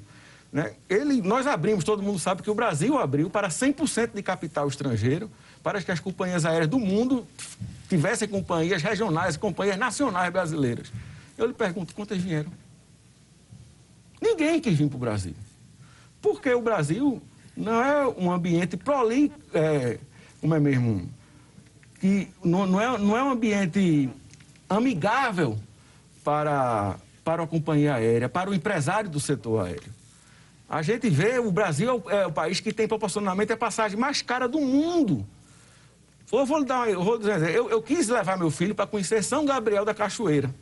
Né? 0.51 0.73
Ele, 0.89 1.21
nós 1.21 1.45
abrimos, 1.45 1.83
todo 1.83 2.01
mundo 2.01 2.17
sabe 2.17 2.41
que 2.41 2.49
o 2.49 2.55
Brasil 2.55 2.97
abriu 2.97 3.29
para 3.29 3.49
100% 3.49 4.13
de 4.13 4.23
capital 4.23 4.67
estrangeiro, 4.67 5.29
para 5.61 5.81
que 5.81 5.91
as 5.91 5.99
companhias 5.99 6.45
aéreas 6.45 6.67
do 6.67 6.79
mundo 6.79 7.27
tivessem 7.87 8.27
companhias 8.27 8.81
regionais, 8.81 9.37
companhias 9.37 9.77
nacionais 9.77 10.31
brasileiras. 10.31 10.91
Eu 11.37 11.45
lhe 11.45 11.53
pergunto, 11.53 11.93
quantas 11.93 12.17
vieram? 12.17 12.51
Ninguém 14.21 14.59
quis 14.59 14.77
vir 14.77 14.87
para 14.87 14.97
o 14.97 14.99
Brasil. 14.99 15.35
Porque 16.21 16.53
o 16.53 16.61
Brasil 16.61 17.21
não 17.55 17.83
é 17.83 18.07
um 18.07 18.31
ambiente 18.31 18.75
proli... 18.75 19.31
É, 19.53 19.97
como 20.41 20.55
é 20.55 20.59
mesmo? 20.59 21.09
Que 21.99 22.29
não, 22.43 22.65
não, 22.65 22.81
é, 22.81 22.97
não 22.97 23.17
é 23.17 23.23
um 23.23 23.31
ambiente 23.31 24.09
amigável 24.69 25.59
para, 26.23 26.95
para 27.23 27.43
a 27.43 27.47
companhia 27.47 27.95
aérea, 27.95 28.29
para 28.29 28.49
o 28.49 28.53
empresário 28.53 29.09
do 29.09 29.19
setor 29.19 29.65
aéreo. 29.65 29.98
A 30.69 30.83
gente 30.83 31.09
vê, 31.09 31.39
o 31.39 31.51
Brasil 31.51 32.03
é 32.09 32.27
o 32.27 32.31
país 32.31 32.59
que 32.59 32.71
tem 32.71 32.87
proporcionalmente 32.87 33.51
a 33.51 33.57
passagem 33.57 33.97
mais 33.97 34.21
cara 34.21 34.47
do 34.47 34.61
mundo. 34.61 35.25
Eu 36.31 36.45
vou, 36.45 36.63
dar, 36.63 36.87
eu 36.87 37.03
vou 37.03 37.17
dizer, 37.17 37.49
eu, 37.55 37.71
eu 37.71 37.81
quis 37.81 38.07
levar 38.07 38.37
meu 38.37 38.51
filho 38.51 38.75
para 38.75 38.85
conhecer 38.85 39.23
São 39.23 39.45
Gabriel 39.45 39.83
da 39.83 39.95
Cachoeira. 39.95 40.53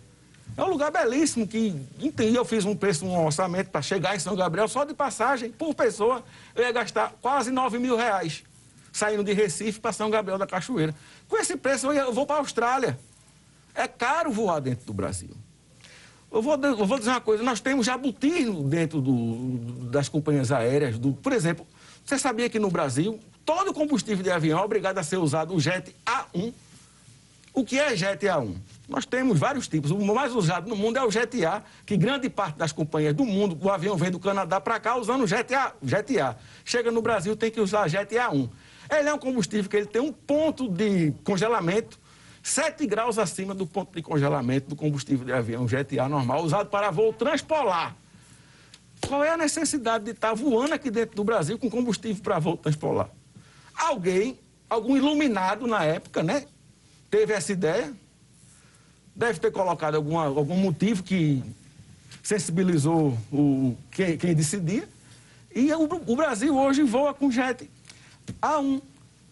É 0.56 0.63
um 0.63 0.70
lugar 0.70 0.89
belíssimo 0.91 1.46
que, 1.46 1.76
entendi, 2.00 2.38
eu 2.38 2.46
fiz 2.46 2.63
um 2.63 2.74
preço, 2.74 3.06
um 3.06 3.26
orçamento 3.26 3.70
para 3.70 3.82
chegar 3.82 4.15
em 4.15 4.20
São 4.20 4.34
Gabriel, 4.34 4.67
só 4.70 4.86
de 4.86 4.93
passagem, 4.93 5.52
por 5.52 5.76
pessoa, 5.76 6.24
eu 6.56 6.63
ia 6.63 6.72
gastar 6.72 7.13
quase 7.22 7.52
9 7.52 7.78
mil 7.78 7.98
reais, 7.98 8.46
saindo 8.93 9.26
de 9.26 9.34
Recife 9.34 9.80
para 9.82 9.91
São 9.91 10.10
Gabriel 10.10 10.38
da 10.38 10.48
Cachoeira. 10.48 10.96
Com 11.28 11.36
esse 11.38 11.58
preço, 11.58 11.88
eu, 11.88 11.93
ia, 11.93 12.02
eu 12.02 12.13
vou 12.13 12.26
para 12.26 12.38
a 12.38 12.39
Austrália. 12.39 12.98
É 13.76 13.89
caro 13.89 14.32
voar 14.32 14.62
dentro 14.62 14.86
do 14.86 14.93
Brasil. 14.93 15.32
Eu 16.31 16.41
vou, 16.41 16.55
eu 16.55 16.85
vou 16.85 16.99
dizer 16.99 17.11
uma 17.11 17.21
coisa, 17.21 17.41
nós 17.41 17.61
temos 17.61 17.85
jabuti 17.85 18.45
dentro 18.63 19.01
do, 19.01 19.57
das 19.89 20.09
companhias 20.09 20.51
aéreas. 20.51 20.97
Do, 20.97 21.13
por 21.13 21.31
exemplo, 21.31 21.65
você 22.03 22.17
sabia 22.17 22.49
que 22.49 22.59
no 22.59 22.69
Brasil, 22.69 23.19
todo 23.45 23.73
combustível 23.73 24.23
de 24.23 24.29
avião 24.29 24.59
é 24.59 24.63
obrigado 24.63 24.97
a 24.97 25.03
ser 25.03 25.17
usado 25.17 25.55
o 25.55 25.59
jet 25.59 25.95
A1. 26.05 26.53
O 27.53 27.65
que 27.65 27.79
é 27.79 27.95
jet 27.95 28.23
A1? 28.25 28.55
Nós 28.87 29.05
temos 29.05 29.39
vários 29.39 29.67
tipos. 29.67 29.89
O 29.89 29.99
mais 29.99 30.35
usado 30.35 30.69
no 30.69 30.75
mundo 30.75 30.97
é 30.97 31.03
o 31.03 31.09
jet 31.09 31.43
A, 31.45 31.63
que 31.85 31.97
grande 31.97 32.29
parte 32.29 32.57
das 32.57 32.71
companhias 32.71 33.15
do 33.15 33.25
mundo, 33.25 33.57
o 33.59 33.69
avião 33.69 33.95
vem 33.95 34.11
do 34.11 34.19
Canadá 34.19 34.61
para 34.61 34.79
cá 34.79 34.97
usando 34.97 35.23
o 35.23 35.27
jet 35.27 35.53
A, 35.55 35.73
jet 35.81 36.19
A. 36.19 36.35
Chega 36.63 36.91
no 36.91 37.01
Brasil, 37.01 37.35
tem 37.35 37.49
que 37.49 37.59
usar 37.61 37.87
jet 37.87 38.13
A1. 38.13 38.49
Ele 38.89 39.09
é 39.09 39.13
um 39.13 39.17
combustível 39.17 39.69
que 39.69 39.77
ele 39.77 39.85
tem 39.85 40.01
um 40.01 40.11
ponto 40.11 40.69
de 40.69 41.13
congelamento 41.23 41.97
7 42.47 42.88
graus 42.88 43.19
acima 43.19 43.53
do 43.53 43.67
ponto 43.67 43.93
de 43.93 44.01
congelamento 44.01 44.69
do 44.69 44.75
combustível 44.75 45.25
de 45.25 45.33
avião 45.33 45.67
jet 45.67 45.99
A 45.99 46.07
normal, 46.07 46.43
usado 46.43 46.69
para 46.69 46.89
voo 46.89 47.12
transpolar. 47.12 47.93
Qual 49.05 49.21
é 49.21 49.29
a 49.29 49.38
necessidade 49.38 50.05
de 50.05 50.12
estar 50.12 50.33
voando 50.33 50.73
aqui 50.73 50.89
dentro 50.89 51.13
do 51.13 51.25
Brasil 51.25 51.60
com 51.60 51.69
combustível 51.69 52.23
para 52.23 52.39
voo 52.39 52.55
transpolar? 52.55 53.10
Alguém, 53.75 54.39
algum 54.69 54.95
iluminado 54.95 55.67
na 55.67 55.83
época, 55.83 56.23
né? 56.23 56.45
Teve 57.12 57.33
essa 57.33 57.51
ideia, 57.51 57.93
deve 59.13 59.39
ter 59.39 59.51
colocado 59.51 59.95
alguma, 59.95 60.25
algum 60.25 60.55
motivo 60.55 61.03
que 61.03 61.43
sensibilizou 62.23 63.17
o, 63.29 63.75
quem, 63.91 64.17
quem 64.17 64.33
decidia. 64.33 64.88
E 65.53 65.71
o, 65.73 65.83
o, 65.83 66.15
Brasil 66.15 66.57
hoje 66.57 66.81
voa 66.83 67.13
com 67.13 67.29
jet 67.29 67.69
A1. 68.41 68.81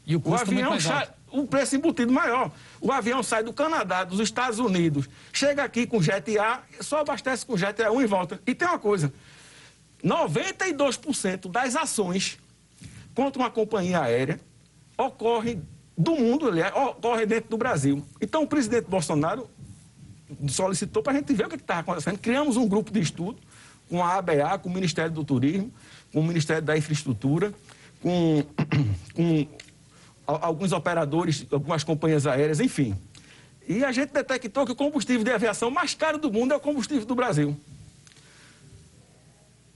E 0.06 0.15
o 0.17 0.21
o 0.23 0.36
avião 0.36 0.73
alto 0.73 1.15
um 1.32 1.45
preço 1.45 1.75
embutido 1.75 2.12
maior. 2.12 2.51
O 2.86 2.91
avião 2.91 3.24
sai 3.24 3.41
do 3.41 3.52
Canadá, 3.52 4.04
dos 4.04 4.19
Estados 4.19 4.60
Unidos, 4.60 5.10
chega 5.34 5.63
aqui 5.63 5.88
com 5.88 6.00
jet 6.00 6.38
A, 6.38 6.62
só 6.82 7.00
abastece 7.00 7.43
com 7.43 7.58
jet 7.58 7.82
A1 7.82 8.04
e 8.04 8.06
volta. 8.06 8.39
E 8.45 8.54
tem 8.54 8.67
uma 8.67 8.78
coisa: 8.78 9.12
92% 10.04 11.50
das 11.50 11.76
ações 11.76 12.38
contra 13.15 13.41
uma 13.41 13.50
companhia 13.50 14.02
aérea 14.02 14.39
ocorrem 14.95 15.63
do 15.98 16.15
mundo, 16.15 16.48
aliás, 16.48 16.76
ocorre 16.76 17.26
dentro 17.26 17.50
do 17.50 17.58
Brasil. 17.58 18.06
Então 18.21 18.43
o 18.43 18.48
presidente 18.48 18.86
Bolsonaro 18.88 19.50
solicitou 20.48 21.02
para 21.02 21.13
a 21.13 21.15
gente 21.15 21.34
ver 21.34 21.48
o 21.48 21.50
que 21.50 21.56
estava 21.56 21.80
acontecendo. 21.80 22.19
Criamos 22.19 22.56
um 22.56 22.67
grupo 22.67 22.91
de 22.91 23.00
estudo 23.00 23.39
com 23.89 24.04
a 24.04 24.13
ABA, 24.13 24.60
com 24.60 24.69
o 24.69 24.71
Ministério 24.71 25.12
do 25.12 25.24
Turismo, 25.24 25.74
com 26.13 26.19
o 26.19 26.24
Ministério 26.24 26.62
da 26.62 26.78
Infraestrutura, 26.78 27.52
com, 28.00 28.45
com 29.15 29.48
alguns 30.26 30.72
operadores, 30.72 31.46
algumas 31.52 31.84
companhias 31.84 32.26
aéreas, 32.26 32.60
enfim. 32.60 32.96
E 33.68 33.84
a 33.84 33.92
gente 33.92 34.12
detectou 34.12 34.66
que 34.66 34.72
o 34.72 34.76
combustível 34.76 35.24
de 35.24 35.32
aviação 35.32 35.72
mais 35.72 35.94
caro 35.94 36.18
do 36.18 36.32
mundo 36.32 36.54
é 36.54 36.56
o 36.56 36.60
combustível 36.60 37.06
do 37.06 37.16
Brasil. 37.16 37.58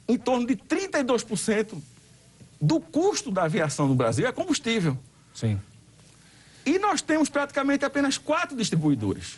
Em 0.08 0.18
torno 0.18 0.46
de 0.46 0.56
32% 0.56 1.78
do 2.62 2.80
custo 2.80 3.32
da 3.32 3.44
aviação 3.44 3.88
no 3.88 3.96
Brasil 3.96 4.28
é 4.28 4.32
combustível. 4.32 4.98
Sim. 5.34 5.60
E 6.66 6.78
nós 6.78 7.02
temos 7.02 7.30
praticamente 7.30 7.86
apenas 7.86 8.18
quatro 8.18 8.56
distribuidores. 8.56 9.38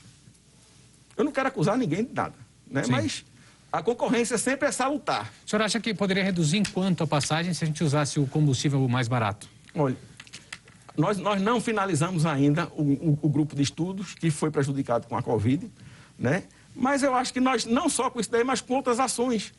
Eu 1.16 1.24
não 1.24 1.32
quero 1.32 1.48
acusar 1.48 1.78
ninguém 1.78 2.04
de 2.04 2.14
nada, 2.14 2.34
né? 2.68 2.84
mas 2.90 3.24
a 3.72 3.82
concorrência 3.82 4.38
sempre 4.38 4.68
é 4.68 4.72
salutar. 4.72 5.32
O 5.46 5.50
senhor 5.50 5.62
acha 5.62 5.80
que 5.80 5.94
poderia 5.94 6.24
reduzir 6.24 6.58
em 6.58 6.64
quanto 6.64 7.04
a 7.04 7.08
passagem 7.08 7.54
se 7.54 7.64
a 7.64 7.68
gente 7.68 7.84
usasse 7.84 8.20
o 8.20 8.28
combustível 8.28 8.86
mais 8.88 9.08
barato? 9.08 9.48
Olha, 9.74 9.96
nós, 10.98 11.18
nós 11.18 11.42
não 11.42 11.62
finalizamos 11.62 12.26
ainda 12.26 12.68
o, 12.76 12.82
o, 12.82 13.20
o 13.22 13.30
grupo 13.30 13.56
de 13.56 13.62
estudos 13.62 14.14
que 14.14 14.30
foi 14.30 14.52
prejudicado 14.52 15.08
com 15.08 15.16
a 15.16 15.22
Covid, 15.22 15.72
né? 16.18 16.44
mas 16.76 17.04
eu 17.04 17.16
acho 17.16 17.34
que 17.34 17.40
nós, 17.40 17.66
não 17.66 17.90
só 17.90 18.10
com 18.10 18.20
isso 18.20 18.32
daí, 18.32 18.44
mas 18.44 18.62
com 18.62 18.76
outras 18.76 19.00
ações, 19.00 19.54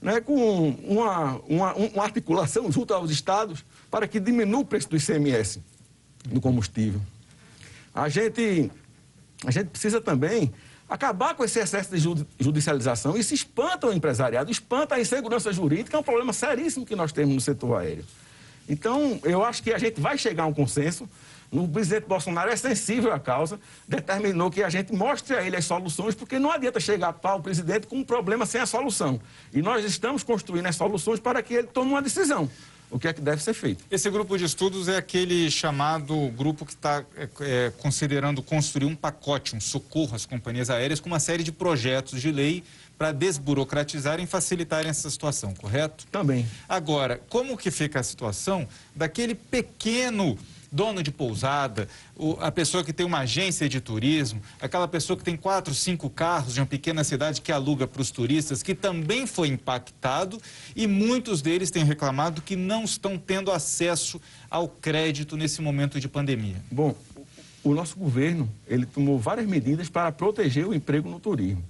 né? 0.00 0.20
com 0.20 0.70
uma, 0.84 1.40
uma, 1.48 1.74
uma 1.74 2.02
articulação 2.02 2.70
junto 2.72 2.94
aos 2.94 3.10
estados 3.10 3.64
para 3.90 4.06
que 4.06 4.20
diminua 4.20 4.60
o 4.60 4.64
preço 4.64 4.88
do 4.88 4.96
ICMS 4.96 5.62
do 6.26 6.40
combustível. 6.40 7.00
A 7.94 8.08
gente, 8.08 8.70
a 9.44 9.50
gente 9.50 9.68
precisa 9.68 10.00
também 10.00 10.52
acabar 10.88 11.34
com 11.34 11.44
esse 11.44 11.58
excesso 11.58 11.90
de 11.90 12.26
judicialização. 12.38 13.16
Isso 13.16 13.34
espanta 13.34 13.88
o 13.88 13.92
empresariado, 13.92 14.50
espanta 14.50 14.94
a 14.94 15.00
insegurança 15.00 15.52
jurídica, 15.52 15.96
é 15.96 16.00
um 16.00 16.02
problema 16.02 16.32
seríssimo 16.32 16.86
que 16.86 16.94
nós 16.94 17.12
temos 17.12 17.34
no 17.34 17.40
setor 17.40 17.80
aéreo. 17.80 18.04
Então, 18.68 19.20
eu 19.22 19.44
acho 19.44 19.62
que 19.62 19.72
a 19.72 19.78
gente 19.78 20.00
vai 20.00 20.18
chegar 20.18 20.44
a 20.44 20.46
um 20.46 20.52
consenso. 20.52 21.08
O 21.50 21.68
presidente 21.68 22.06
Bolsonaro 22.06 22.50
é 22.50 22.56
sensível 22.56 23.12
à 23.12 23.20
causa, 23.20 23.58
determinou 23.86 24.50
que 24.50 24.62
a 24.62 24.68
gente 24.68 24.92
mostre 24.92 25.36
a 25.36 25.42
ele 25.46 25.56
as 25.56 25.64
soluções, 25.64 26.14
porque 26.14 26.38
não 26.38 26.50
adianta 26.50 26.80
chegar 26.80 27.12
para 27.12 27.36
o 27.36 27.42
presidente 27.42 27.86
com 27.86 27.98
um 27.98 28.04
problema 28.04 28.44
sem 28.44 28.60
a 28.60 28.66
solução. 28.66 29.20
E 29.52 29.62
nós 29.62 29.84
estamos 29.84 30.22
construindo 30.22 30.66
as 30.66 30.76
soluções 30.76 31.20
para 31.20 31.40
que 31.42 31.54
ele 31.54 31.68
tome 31.68 31.90
uma 31.90 32.02
decisão. 32.02 32.50
O 32.90 32.98
que 33.00 33.08
é 33.08 33.12
que 33.12 33.20
deve 33.20 33.42
ser 33.42 33.52
feito? 33.52 33.84
Esse 33.90 34.08
grupo 34.08 34.38
de 34.38 34.44
estudos 34.44 34.86
é 34.86 34.96
aquele 34.96 35.50
chamado 35.50 36.28
grupo 36.30 36.64
que 36.64 36.72
está 36.72 37.04
é, 37.16 37.28
é, 37.40 37.72
considerando 37.78 38.40
construir 38.42 38.86
um 38.86 38.94
pacote, 38.94 39.56
um 39.56 39.60
socorro 39.60 40.14
às 40.14 40.24
companhias 40.24 40.70
aéreas 40.70 41.00
com 41.00 41.08
uma 41.08 41.18
série 41.18 41.42
de 41.42 41.50
projetos 41.50 42.20
de 42.20 42.30
lei 42.30 42.62
para 42.98 43.12
desburocratizarem 43.12 44.24
e 44.24 44.28
facilitarem 44.28 44.90
essa 44.90 45.10
situação, 45.10 45.54
correto? 45.54 46.06
Também. 46.10 46.46
Agora, 46.68 47.20
como 47.28 47.56
que 47.56 47.70
fica 47.70 48.00
a 48.00 48.02
situação 48.02 48.66
daquele 48.94 49.34
pequeno 49.34 50.38
dono 50.70 51.02
de 51.02 51.10
pousada, 51.10 51.88
a 52.40 52.50
pessoa 52.50 52.84
que 52.84 52.92
tem 52.92 53.06
uma 53.06 53.20
agência 53.20 53.68
de 53.68 53.80
turismo, 53.80 54.42
aquela 54.60 54.86
pessoa 54.86 55.16
que 55.16 55.24
tem 55.24 55.36
quatro, 55.36 55.74
cinco 55.74 56.10
carros 56.10 56.54
de 56.54 56.60
uma 56.60 56.66
pequena 56.66 57.04
cidade 57.04 57.40
que 57.40 57.52
aluga 57.52 57.86
para 57.86 58.02
os 58.02 58.10
turistas, 58.10 58.62
que 58.62 58.74
também 58.74 59.26
foi 59.26 59.48
impactado 59.48 60.40
e 60.74 60.86
muitos 60.86 61.40
deles 61.40 61.70
têm 61.70 61.84
reclamado 61.84 62.42
que 62.42 62.56
não 62.56 62.84
estão 62.84 63.16
tendo 63.16 63.50
acesso 63.50 64.20
ao 64.50 64.68
crédito 64.68 65.36
nesse 65.36 65.62
momento 65.62 66.00
de 66.00 66.08
pandemia. 66.08 66.56
Bom, 66.70 66.94
o 67.62 67.74
nosso 67.74 67.96
governo 67.96 68.48
ele 68.66 68.86
tomou 68.86 69.18
várias 69.18 69.46
medidas 69.46 69.88
para 69.88 70.12
proteger 70.12 70.66
o 70.66 70.74
emprego 70.74 71.08
no 71.08 71.18
turismo. 71.18 71.64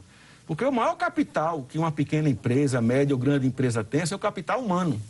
Porque 0.47 0.65
o 0.65 0.71
maior 0.71 0.95
capital 0.95 1.65
que 1.69 1.77
uma 1.77 1.91
pequena 1.91 2.29
empresa, 2.29 2.81
média 2.81 3.15
ou 3.15 3.19
grande 3.19 3.47
empresa 3.47 3.83
tem 3.83 4.03
é 4.09 4.15
o 4.15 4.19
capital 4.19 4.61
humano, 4.61 5.01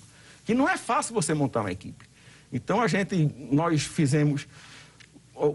que 0.44 0.54
não 0.54 0.68
é 0.68 0.76
fácil 0.76 1.14
você 1.14 1.34
montar 1.34 1.60
uma 1.60 1.72
equipe. 1.72 2.06
Então 2.52 2.80
a 2.80 2.88
gente, 2.88 3.30
nós 3.50 3.82
fizemos 3.82 4.46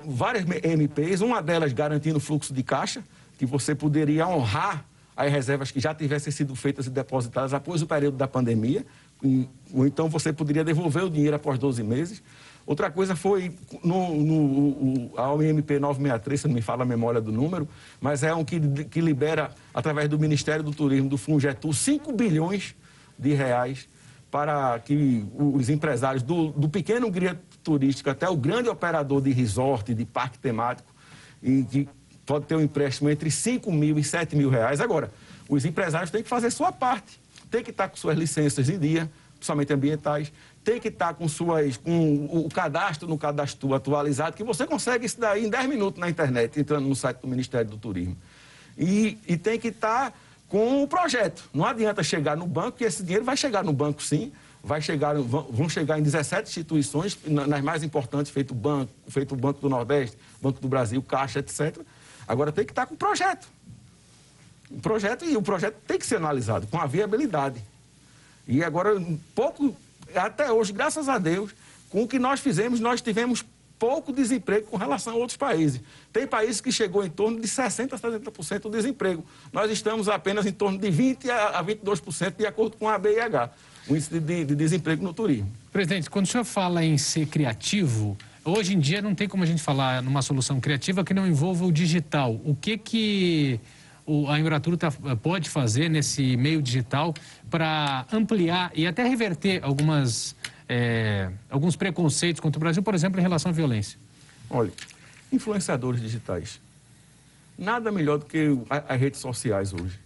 várias 0.05 0.45
MPs, 0.63 1.21
uma 1.21 1.41
delas 1.41 1.73
garantindo 1.73 2.19
fluxo 2.19 2.53
de 2.53 2.61
caixa, 2.61 3.03
que 3.37 3.45
você 3.45 3.73
poderia 3.73 4.27
honrar 4.27 4.85
as 5.17 5.31
reservas 5.31 5.71
que 5.71 5.79
já 5.79 5.93
tivessem 5.93 6.31
sido 6.31 6.55
feitas 6.55 6.85
e 6.85 6.89
depositadas 6.89 7.53
após 7.53 7.81
o 7.81 7.87
período 7.87 8.17
da 8.17 8.27
pandemia, 8.27 8.85
ou 9.73 9.85
então 9.87 10.07
você 10.09 10.31
poderia 10.31 10.63
devolver 10.63 11.03
o 11.03 11.09
dinheiro 11.09 11.35
após 11.35 11.57
12 11.57 11.83
meses. 11.83 12.21
Outra 12.71 12.89
coisa 12.89 13.17
foi 13.17 13.53
no, 13.83 14.15
no 14.15 15.11
a 15.17 15.29
OMP 15.33 15.77
963, 15.77 16.39
se 16.39 16.47
não 16.47 16.55
me 16.55 16.61
fala 16.61 16.83
a 16.83 16.85
memória 16.85 17.19
do 17.19 17.29
número, 17.29 17.67
mas 17.99 18.23
é 18.23 18.33
um 18.33 18.45
que, 18.45 18.61
que 18.85 19.01
libera, 19.01 19.51
através 19.73 20.07
do 20.07 20.17
Ministério 20.17 20.63
do 20.63 20.71
Turismo, 20.71 21.09
do 21.09 21.17
Fungetur, 21.17 21.73
5 21.73 22.13
bilhões 22.13 22.73
de 23.19 23.33
reais 23.33 23.89
para 24.31 24.79
que 24.79 25.25
os 25.37 25.69
empresários, 25.69 26.23
do, 26.23 26.53
do 26.53 26.69
pequeno 26.69 27.11
guia 27.11 27.37
turístico 27.61 28.09
até 28.09 28.29
o 28.29 28.37
grande 28.37 28.69
operador 28.69 29.21
de 29.21 29.33
resort, 29.33 29.93
de 29.93 30.05
parque 30.05 30.39
temático, 30.39 30.87
e 31.43 31.63
que 31.63 31.89
pode 32.25 32.45
ter 32.45 32.55
um 32.55 32.61
empréstimo 32.61 33.09
entre 33.09 33.29
5 33.29 33.69
mil 33.69 33.99
e 33.99 34.03
7 34.05 34.33
mil 34.33 34.49
reais. 34.49 34.79
Agora, 34.79 35.11
os 35.49 35.65
empresários 35.65 36.09
têm 36.09 36.23
que 36.23 36.29
fazer 36.29 36.49
sua 36.49 36.71
parte, 36.71 37.19
tem 37.49 37.61
que 37.61 37.71
estar 37.71 37.89
com 37.89 37.97
suas 37.97 38.17
licenças 38.17 38.69
em 38.69 38.79
dia, 38.79 39.11
principalmente 39.35 39.73
ambientais, 39.73 40.31
tem 40.63 40.79
que 40.79 40.89
estar 40.89 41.13
com, 41.13 41.27
suas, 41.27 41.77
com 41.77 42.25
o 42.25 42.49
cadastro 42.49 43.07
no 43.07 43.17
cadastro 43.17 43.73
atualizado, 43.73 44.35
que 44.35 44.43
você 44.43 44.67
consegue 44.67 45.05
isso 45.05 45.19
daí 45.19 45.45
em 45.45 45.49
10 45.49 45.67
minutos 45.67 45.99
na 45.99 46.09
internet, 46.09 46.59
entrando 46.59 46.87
no 46.87 46.95
site 46.95 47.17
do 47.17 47.27
Ministério 47.27 47.69
do 47.69 47.77
Turismo. 47.77 48.15
E, 48.77 49.17
e 49.27 49.37
tem 49.37 49.59
que 49.59 49.69
estar 49.69 50.17
com 50.47 50.83
o 50.83 50.87
projeto. 50.87 51.49
Não 51.53 51.65
adianta 51.65 52.03
chegar 52.03 52.37
no 52.37 52.45
banco, 52.45 52.77
que 52.77 52.83
esse 52.83 53.03
dinheiro 53.03 53.25
vai 53.25 53.35
chegar 53.35 53.63
no 53.63 53.73
banco 53.73 54.03
sim, 54.03 54.31
vai 54.63 54.81
chegar, 54.81 55.15
vão 55.15 55.67
chegar 55.67 55.97
em 55.97 56.03
17 56.03 56.49
instituições, 56.49 57.17
nas 57.25 57.61
mais 57.61 57.83
importantes, 57.83 58.31
feito 58.31 58.51
o 58.51 58.55
Banco, 58.55 58.91
feito 59.07 59.33
o 59.33 59.37
Banco 59.37 59.59
do 59.59 59.69
Nordeste, 59.69 60.17
Banco 60.41 60.59
do 60.61 60.67
Brasil, 60.67 61.01
Caixa, 61.01 61.39
etc. 61.39 61.79
Agora 62.27 62.51
tem 62.51 62.65
que 62.65 62.71
estar 62.71 62.85
com 62.85 62.93
o 62.93 62.97
projeto. 62.97 63.47
O 64.69 64.79
projeto, 64.79 65.25
e 65.25 65.35
o 65.35 65.41
projeto 65.41 65.75
tem 65.87 65.97
que 65.97 66.05
ser 66.05 66.17
analisado 66.17 66.67
com 66.67 66.79
a 66.79 66.85
viabilidade. 66.85 67.61
E 68.47 68.63
agora, 68.63 68.95
um 68.95 69.17
pouco, 69.35 69.75
até 70.15 70.51
hoje, 70.51 70.73
graças 70.73 71.07
a 71.09 71.17
Deus, 71.17 71.51
com 71.89 72.03
o 72.03 72.07
que 72.07 72.19
nós 72.19 72.39
fizemos, 72.39 72.79
nós 72.79 73.01
tivemos 73.01 73.45
pouco 73.81 74.13
desemprego 74.13 74.67
com 74.67 74.77
relação 74.77 75.13
a 75.13 75.15
outros 75.15 75.35
países. 75.35 75.81
Tem 76.13 76.27
países 76.27 76.61
que 76.61 76.71
chegou 76.71 77.03
em 77.03 77.09
torno 77.09 77.41
de 77.41 77.47
60% 77.47 77.93
a 77.93 77.97
70% 77.97 78.59
do 78.59 78.69
desemprego. 78.69 79.25
Nós 79.51 79.71
estamos 79.71 80.07
apenas 80.07 80.45
em 80.45 80.51
torno 80.51 80.77
de 80.77 80.87
20% 80.87 81.31
a 81.31 81.63
22%, 81.63 82.35
de 82.37 82.45
acordo 82.45 82.77
com 82.77 82.87
a 82.87 82.99
BIH, 82.99 83.49
o 83.87 83.95
índice 83.95 84.19
de, 84.19 84.45
de 84.45 84.55
desemprego 84.55 85.03
no 85.03 85.11
turismo. 85.13 85.51
Presidente, 85.73 86.11
quando 86.11 86.25
o 86.25 86.29
senhor 86.29 86.43
fala 86.43 86.85
em 86.85 86.95
ser 86.95 87.25
criativo, 87.25 88.15
hoje 88.45 88.75
em 88.75 88.79
dia 88.79 89.01
não 89.01 89.15
tem 89.15 89.27
como 89.27 89.41
a 89.41 89.47
gente 89.47 89.63
falar 89.63 90.03
numa 90.03 90.21
solução 90.21 90.59
criativa 90.59 91.03
que 91.03 91.15
não 91.15 91.25
envolva 91.25 91.65
o 91.65 91.71
digital. 91.71 92.39
O 92.45 92.55
que 92.55 92.77
que 92.77 93.59
a 94.29 94.39
Embratur 94.39 94.77
tá, 94.77 94.91
pode 95.21 95.49
fazer 95.49 95.89
nesse 95.89 96.35
meio 96.37 96.61
digital 96.61 97.13
para 97.49 98.05
ampliar 98.11 98.71
e 98.75 98.87
até 98.87 99.03
reverter 99.03 99.63
algumas, 99.63 100.35
é, 100.67 101.29
alguns 101.49 101.75
preconceitos 101.75 102.39
contra 102.39 102.57
o 102.57 102.61
Brasil, 102.61 102.81
por 102.83 102.93
exemplo, 102.93 103.19
em 103.19 103.21
relação 103.21 103.51
à 103.51 103.53
violência? 103.53 103.99
Olha, 104.49 104.71
influenciadores 105.31 106.01
digitais. 106.01 106.59
Nada 107.57 107.91
melhor 107.91 108.17
do 108.17 108.25
que 108.25 108.57
as 108.69 108.99
redes 108.99 109.19
sociais 109.19 109.73
hoje. 109.73 109.99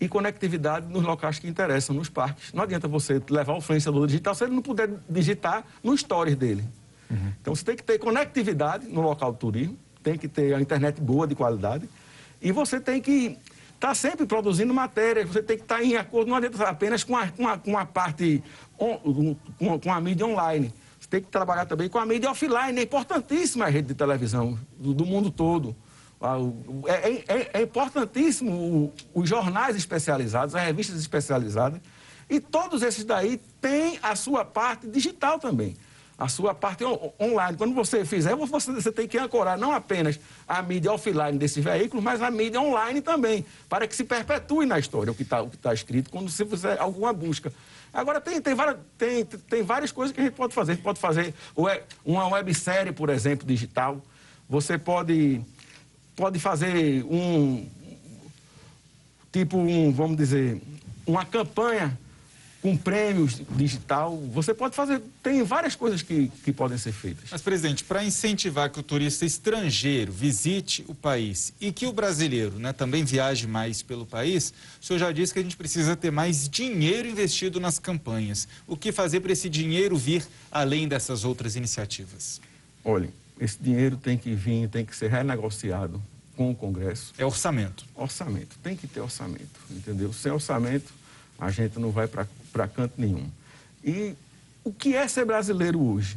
E 0.00 0.08
conectividade 0.08 0.86
nos 0.92 1.02
locais 1.04 1.38
que 1.38 1.46
interessam, 1.46 1.94
nos 1.94 2.08
parques. 2.08 2.52
Não 2.52 2.62
adianta 2.64 2.88
você 2.88 3.22
levar 3.30 3.54
o 3.54 3.58
influenciador 3.58 4.06
digital 4.06 4.34
se 4.34 4.44
ele 4.44 4.54
não 4.54 4.62
puder 4.62 4.90
digitar 5.08 5.64
no 5.82 5.96
stories 5.96 6.34
dele. 6.34 6.64
Uhum. 7.10 7.32
Então 7.40 7.54
você 7.54 7.64
tem 7.64 7.76
que 7.76 7.82
ter 7.82 7.98
conectividade 7.98 8.86
no 8.88 9.00
local 9.00 9.32
do 9.32 9.38
turismo, 9.38 9.78
tem 10.02 10.18
que 10.18 10.28
ter 10.28 10.54
a 10.54 10.60
internet 10.60 11.00
boa, 11.00 11.26
de 11.26 11.34
qualidade, 11.34 11.88
e 12.44 12.52
você 12.52 12.78
tem 12.78 13.00
que 13.00 13.38
estar 13.74 13.88
tá 13.88 13.94
sempre 13.94 14.26
produzindo 14.26 14.72
matéria, 14.74 15.26
você 15.26 15.42
tem 15.42 15.56
que 15.56 15.62
estar 15.62 15.78
tá 15.78 15.82
em 15.82 15.96
acordo, 15.96 16.28
não 16.28 16.36
adianta 16.36 16.62
apenas 16.64 17.02
com 17.02 17.16
a, 17.16 17.26
com 17.28 17.48
a, 17.48 17.56
com 17.56 17.78
a 17.78 17.86
parte, 17.86 18.44
on, 18.78 19.34
com, 19.58 19.80
com 19.80 19.90
a 19.92 19.98
mídia 19.98 20.26
online. 20.26 20.70
Você 21.00 21.08
tem 21.08 21.22
que 21.22 21.28
trabalhar 21.28 21.64
também 21.64 21.88
com 21.88 21.98
a 21.98 22.04
mídia 22.04 22.30
offline. 22.30 22.78
É 22.78 22.82
importantíssima 22.82 23.64
a 23.64 23.68
rede 23.68 23.88
de 23.88 23.94
televisão 23.94 24.58
do, 24.78 24.92
do 24.92 25.06
mundo 25.06 25.30
todo. 25.30 25.74
Ah, 26.20 26.36
é, 26.86 26.92
é, 26.92 27.24
é, 27.28 27.50
é 27.54 27.62
importantíssimo 27.62 28.92
os 29.14 29.28
jornais 29.28 29.74
especializados, 29.74 30.54
as 30.54 30.62
revistas 30.62 30.98
especializadas. 30.98 31.80
E 32.28 32.40
todos 32.40 32.82
esses 32.82 33.04
daí 33.04 33.40
têm 33.58 33.98
a 34.02 34.14
sua 34.14 34.44
parte 34.44 34.86
digital 34.86 35.38
também 35.38 35.74
a 36.18 36.28
sua 36.28 36.54
parte 36.54 36.84
online. 37.20 37.56
Quando 37.56 37.74
você 37.74 38.04
fizer, 38.04 38.34
você, 38.36 38.72
você 38.72 38.92
tem 38.92 39.08
que 39.08 39.18
ancorar 39.18 39.58
não 39.58 39.72
apenas 39.72 40.18
a 40.46 40.62
mídia 40.62 40.92
offline 40.92 41.38
desses 41.38 41.62
veículos, 41.62 42.04
mas 42.04 42.22
a 42.22 42.30
mídia 42.30 42.60
online 42.60 43.00
também, 43.00 43.44
para 43.68 43.86
que 43.86 43.94
se 43.94 44.04
perpetue 44.04 44.66
na 44.66 44.78
história 44.78 45.10
o 45.10 45.14
que 45.14 45.22
está 45.22 45.44
tá 45.60 45.74
escrito 45.74 46.10
quando 46.10 46.30
você 46.30 46.46
fizer 46.46 46.78
alguma 46.78 47.12
busca. 47.12 47.52
Agora, 47.92 48.20
tem, 48.20 48.40
tem, 48.40 48.54
várias, 48.54 48.76
tem, 48.98 49.24
tem 49.24 49.62
várias 49.62 49.92
coisas 49.92 50.14
que 50.14 50.20
a 50.20 50.24
gente 50.24 50.34
pode 50.34 50.52
fazer. 50.52 50.72
A 50.72 50.74
gente 50.74 50.84
pode 50.84 50.98
fazer 50.98 51.32
uma 52.04 52.26
websérie, 52.28 52.92
por 52.92 53.08
exemplo, 53.08 53.46
digital. 53.46 54.02
Você 54.48 54.76
pode, 54.76 55.40
pode 56.16 56.40
fazer 56.40 57.04
um, 57.04 57.68
tipo, 59.32 59.58
um, 59.58 59.92
vamos 59.92 60.16
dizer, 60.16 60.60
uma 61.06 61.24
campanha 61.24 61.96
com 62.64 62.78
prêmios 62.78 63.42
digital. 63.50 64.16
Você 64.32 64.54
pode 64.54 64.74
fazer, 64.74 64.98
tem 65.22 65.42
várias 65.42 65.76
coisas 65.76 66.00
que, 66.00 66.32
que 66.42 66.50
podem 66.50 66.78
ser 66.78 66.92
feitas. 66.92 67.28
Mas, 67.30 67.42
presidente, 67.42 67.84
para 67.84 68.02
incentivar 68.02 68.70
que 68.70 68.80
o 68.80 68.82
turista 68.82 69.26
estrangeiro 69.26 70.10
visite 70.10 70.82
o 70.88 70.94
país 70.94 71.52
e 71.60 71.70
que 71.70 71.84
o 71.84 71.92
brasileiro 71.92 72.58
né, 72.58 72.72
também 72.72 73.04
viaje 73.04 73.46
mais 73.46 73.82
pelo 73.82 74.06
país, 74.06 74.54
o 74.80 74.86
senhor 74.86 74.98
já 74.98 75.12
disse 75.12 75.34
que 75.34 75.40
a 75.40 75.42
gente 75.42 75.58
precisa 75.58 75.94
ter 75.94 76.10
mais 76.10 76.48
dinheiro 76.48 77.06
investido 77.06 77.60
nas 77.60 77.78
campanhas. 77.78 78.48
O 78.66 78.78
que 78.78 78.92
fazer 78.92 79.20
para 79.20 79.32
esse 79.32 79.50
dinheiro 79.50 79.94
vir 79.94 80.26
além 80.50 80.88
dessas 80.88 81.22
outras 81.22 81.56
iniciativas? 81.56 82.40
Olha, 82.82 83.10
esse 83.38 83.58
dinheiro 83.60 83.98
tem 83.98 84.16
que 84.16 84.34
vir, 84.34 84.70
tem 84.70 84.86
que 84.86 84.96
ser 84.96 85.10
renegociado 85.10 86.02
com 86.34 86.50
o 86.50 86.54
Congresso. 86.54 87.12
É 87.18 87.26
orçamento. 87.26 87.84
Orçamento, 87.94 88.56
tem 88.62 88.74
que 88.74 88.86
ter 88.86 89.00
orçamento, 89.00 89.60
entendeu? 89.70 90.14
Sem 90.14 90.32
orçamento, 90.32 90.90
a 91.38 91.50
gente 91.50 91.78
não 91.78 91.90
vai 91.90 92.08
para 92.08 92.26
para 92.54 92.68
canto 92.68 92.94
nenhum. 92.96 93.28
E 93.84 94.14
o 94.62 94.72
que 94.72 94.94
é 94.94 95.06
ser 95.08 95.24
brasileiro 95.24 95.82
hoje? 95.82 96.16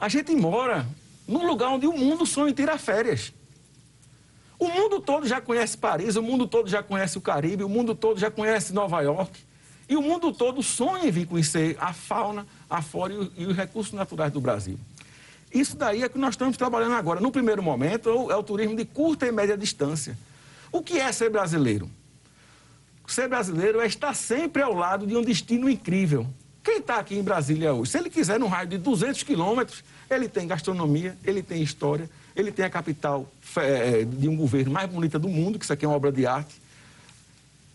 A 0.00 0.08
gente 0.08 0.34
mora 0.34 0.84
num 1.26 1.46
lugar 1.46 1.68
onde 1.68 1.86
o 1.86 1.96
mundo 1.96 2.26
sonha 2.26 2.50
em 2.50 2.54
tirar 2.54 2.76
férias. 2.76 3.32
O 4.58 4.68
mundo 4.68 5.00
todo 5.00 5.26
já 5.26 5.40
conhece 5.40 5.78
Paris, 5.78 6.16
o 6.16 6.22
mundo 6.22 6.46
todo 6.48 6.68
já 6.68 6.82
conhece 6.82 7.16
o 7.16 7.20
Caribe, 7.20 7.62
o 7.62 7.68
mundo 7.68 7.94
todo 7.94 8.18
já 8.18 8.30
conhece 8.30 8.72
Nova 8.72 9.00
York. 9.00 9.32
E 9.88 9.96
o 9.96 10.02
mundo 10.02 10.32
todo 10.32 10.62
sonha 10.62 11.06
em 11.06 11.10
vir 11.10 11.26
conhecer 11.26 11.76
a 11.78 11.92
fauna, 11.92 12.46
a 12.68 12.82
flora 12.82 13.14
e 13.36 13.46
os 13.46 13.56
recursos 13.56 13.92
naturais 13.92 14.32
do 14.32 14.40
Brasil. 14.40 14.78
Isso 15.52 15.76
daí 15.76 16.02
é 16.02 16.08
que 16.08 16.18
nós 16.18 16.34
estamos 16.34 16.56
trabalhando 16.56 16.94
agora. 16.94 17.20
No 17.20 17.30
primeiro 17.30 17.62
momento, 17.62 18.08
é 18.30 18.36
o 18.36 18.42
turismo 18.42 18.74
de 18.74 18.84
curta 18.84 19.26
e 19.26 19.30
média 19.30 19.56
distância. 19.56 20.18
O 20.72 20.82
que 20.82 20.98
é 20.98 21.12
ser 21.12 21.30
brasileiro? 21.30 21.88
Ser 23.06 23.28
brasileiro 23.28 23.80
é 23.80 23.86
estar 23.86 24.14
sempre 24.14 24.62
ao 24.62 24.74
lado 24.74 25.06
de 25.06 25.16
um 25.16 25.22
destino 25.22 25.68
incrível. 25.68 26.26
Quem 26.62 26.78
está 26.78 26.96
aqui 26.96 27.14
em 27.14 27.22
Brasília 27.22 27.74
hoje, 27.74 27.90
se 27.90 27.98
ele 27.98 28.08
quiser, 28.08 28.40
num 28.40 28.46
raio 28.46 28.66
de 28.66 28.78
200 28.78 29.22
quilômetros, 29.22 29.84
ele 30.10 30.28
tem 30.28 30.46
gastronomia, 30.46 31.16
ele 31.22 31.42
tem 31.42 31.62
história, 31.62 32.08
ele 32.34 32.50
tem 32.50 32.64
a 32.64 32.70
capital 32.70 33.30
é, 33.56 34.04
de 34.04 34.28
um 34.28 34.36
governo 34.36 34.72
mais 34.72 34.90
bonita 34.90 35.18
do 35.18 35.28
mundo, 35.28 35.58
que 35.58 35.64
isso 35.64 35.72
aqui 35.72 35.84
é 35.84 35.88
uma 35.88 35.96
obra 35.96 36.10
de 36.10 36.26
arte. 36.26 36.54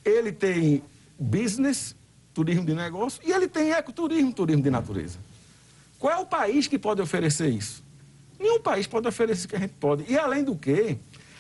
Ele 0.04 0.32
tem 0.32 0.82
business, 1.20 1.96
turismo 2.34 2.66
de 2.66 2.74
negócio, 2.74 3.22
e 3.24 3.32
ele 3.32 3.48
tem 3.48 3.72
ecoturismo, 3.72 4.34
turismo 4.34 4.64
de 4.64 4.72
natureza. 4.72 5.20
Qual 6.00 6.12
é 6.12 6.18
o 6.18 6.26
país 6.26 6.66
que 6.66 6.80
pode 6.80 7.02
oferecer 7.02 7.50
isso? 7.50 7.84
Nenhum 8.40 8.60
país 8.60 8.88
pode 8.88 9.08
oferecer 9.08 9.46
o 9.46 9.50
que 9.50 9.56
a 9.56 9.60
gente 9.60 9.74
pode. 9.80 10.06
E 10.08 10.18
além 10.18 10.44
do 10.44 10.56
que, 10.56 10.98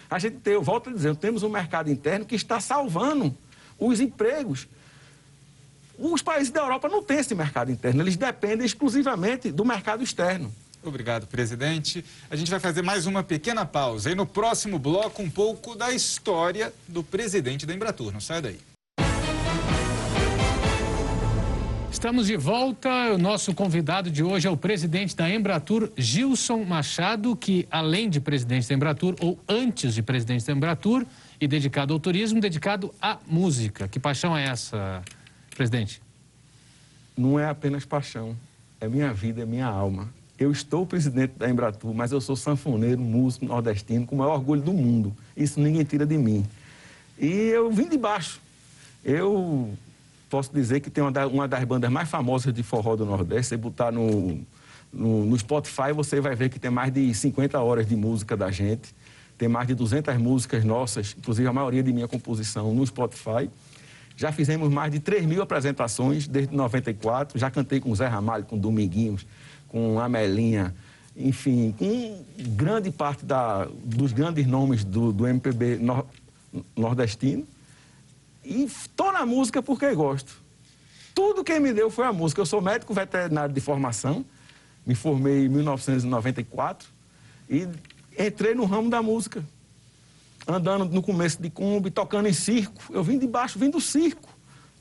a 0.09 0.19
gente 0.19 0.37
tem, 0.37 0.53
eu 0.53 0.61
volto 0.61 0.89
a 0.89 0.93
dizer, 0.93 1.15
temos 1.15 1.41
um 1.41 1.49
mercado 1.49 1.89
interno 1.89 2.25
que 2.25 2.35
está 2.35 2.59
salvando 2.59 3.35
os 3.79 3.99
empregos. 3.99 4.67
Os 5.97 6.21
países 6.21 6.49
da 6.49 6.61
Europa 6.61 6.87
não 6.87 7.03
têm 7.03 7.19
esse 7.19 7.35
mercado 7.35 7.71
interno, 7.71 8.01
eles 8.01 8.15
dependem 8.15 8.65
exclusivamente 8.65 9.51
do 9.51 9.65
mercado 9.65 10.03
externo. 10.03 10.51
Obrigado, 10.81 11.27
presidente. 11.27 12.05
A 12.29 12.37
gente 12.37 12.49
vai 12.49 12.59
fazer 12.59 12.81
mais 12.81 13.05
uma 13.05 13.21
pequena 13.21 13.65
pausa 13.65 14.11
e 14.11 14.15
no 14.15 14.25
próximo 14.25 14.79
bloco 14.79 15.21
um 15.21 15.29
pouco 15.29 15.75
da 15.75 15.91
história 15.91 16.73
do 16.87 17.03
presidente 17.03 17.65
da 17.65 17.73
Embratur. 17.73 18.13
Não 18.13 18.21
sai 18.21 18.41
daí. 18.41 18.59
Estamos 21.91 22.27
de 22.27 22.37
volta. 22.37 23.13
O 23.13 23.17
nosso 23.17 23.53
convidado 23.53 24.09
de 24.09 24.23
hoje 24.23 24.47
é 24.47 24.49
o 24.49 24.55
presidente 24.55 25.13
da 25.17 25.29
Embratur, 25.29 25.91
Gilson 25.97 26.63
Machado, 26.63 27.35
que 27.35 27.67
além 27.69 28.09
de 28.09 28.21
presidente 28.21 28.69
da 28.69 28.73
Embratur, 28.73 29.15
ou 29.19 29.37
antes 29.49 29.95
de 29.95 30.01
presidente 30.01 30.45
da 30.45 30.53
Embratur, 30.53 31.05
e 31.39 31.47
dedicado 31.47 31.93
ao 31.93 31.99
turismo, 31.99 32.39
dedicado 32.39 32.93
à 33.01 33.17
música. 33.25 33.87
Que 33.87 33.99
paixão 33.99 34.37
é 34.37 34.45
essa, 34.45 35.01
presidente? 35.55 36.01
Não 37.17 37.39
é 37.39 37.45
apenas 37.49 37.85
paixão, 37.85 38.35
é 38.79 38.87
minha 38.87 39.13
vida, 39.13 39.41
é 39.41 39.45
minha 39.45 39.65
alma. 39.65 40.09
Eu 40.37 40.51
estou 40.51 40.85
presidente 40.85 41.33
da 41.37 41.49
Embratur, 41.49 41.93
mas 41.93 42.11
eu 42.11 42.21
sou 42.21 42.35
sanfoneiro, 42.35 43.01
músico 43.01 43.45
nordestino, 43.45 44.05
com 44.05 44.15
o 44.15 44.17
maior 44.19 44.35
orgulho 44.35 44.61
do 44.61 44.73
mundo. 44.73 45.13
Isso 45.35 45.59
ninguém 45.59 45.83
tira 45.83 46.05
de 46.05 46.17
mim. 46.17 46.45
E 47.17 47.27
eu 47.27 47.69
vim 47.69 47.89
de 47.89 47.97
baixo. 47.97 48.39
Eu 49.03 49.73
posso 50.29 50.53
dizer 50.53 50.79
que 50.79 50.89
tem 50.89 51.03
uma, 51.03 51.25
uma 51.25 51.47
das 51.47 51.63
bandas 51.65 51.91
mais 51.91 52.07
famosas 52.09 52.53
de 52.53 52.63
forró 52.63 52.95
do 52.95 53.05
Nordeste. 53.05 53.49
Você 53.49 53.57
botar 53.57 53.91
no, 53.91 54.39
no, 54.93 55.25
no, 55.25 55.37
Spotify, 55.37 55.91
você 55.93 56.21
vai 56.21 56.35
ver 56.35 56.49
que 56.49 56.57
tem 56.57 56.71
mais 56.71 56.93
de 56.93 57.13
50 57.13 57.59
horas 57.59 57.85
de 57.85 57.95
música 57.97 58.37
da 58.37 58.49
gente. 58.49 58.95
Tem 59.39 59.47
mais 59.47 59.65
de 59.65 59.73
200 59.73 60.17
músicas 60.17 60.65
nossas, 60.65 61.15
inclusive 61.17 61.47
a 61.47 61.53
maioria 61.53 61.81
de 61.81 61.93
minha 61.93 62.09
composição 62.09 62.73
no 62.73 62.85
Spotify. 62.85 63.49
Já 64.17 64.33
fizemos 64.33 64.69
mais 64.69 64.91
de 64.91 64.99
3 64.99 65.25
mil 65.25 65.41
apresentações 65.41 66.27
desde 66.27 66.53
94. 66.53 67.39
Já 67.39 67.49
cantei 67.49 67.79
com 67.79 67.95
Zé 67.95 68.05
Ramalho, 68.05 68.43
com 68.43 68.57
Dominguinhos, 68.57 69.25
com 69.69 69.97
Amelinha, 69.97 70.75
enfim, 71.15 71.73
com 71.77 72.21
grande 72.49 72.91
parte 72.91 73.23
da, 73.23 73.65
dos 73.81 74.11
grandes 74.11 74.45
nomes 74.45 74.83
do, 74.83 75.13
do 75.13 75.25
MPB 75.25 75.77
nor, 75.77 76.05
nordestino. 76.75 77.47
E 78.43 78.65
estou 78.65 79.13
na 79.13 79.25
música 79.25 79.63
porque 79.63 79.93
gosto. 79.95 80.33
Tudo 81.15 81.45
quem 81.45 81.61
me 81.61 81.71
deu 81.71 81.89
foi 81.89 82.05
a 82.05 82.11
música. 82.11 82.41
Eu 82.41 82.45
sou 82.45 82.61
médico 82.61 82.93
veterinário 82.93 83.53
de 83.53 83.61
formação, 83.61 84.25
me 84.85 84.95
formei 84.95 85.45
em 85.45 85.47
1994 85.47 86.89
e 87.49 87.65
entrei 88.17 88.55
no 88.55 88.65
ramo 88.65 88.89
da 88.89 89.01
música. 89.01 89.43
Andando 90.47 90.85
no 90.85 91.01
começo 91.01 91.41
de 91.41 91.49
Kombi, 91.49 91.91
tocando 91.91 92.27
em 92.27 92.33
circo. 92.33 92.81
Eu 92.91 93.03
vim 93.03 93.19
de 93.19 93.27
baixo, 93.27 93.59
vim 93.59 93.69
do 93.69 93.79
circo. 93.79 94.29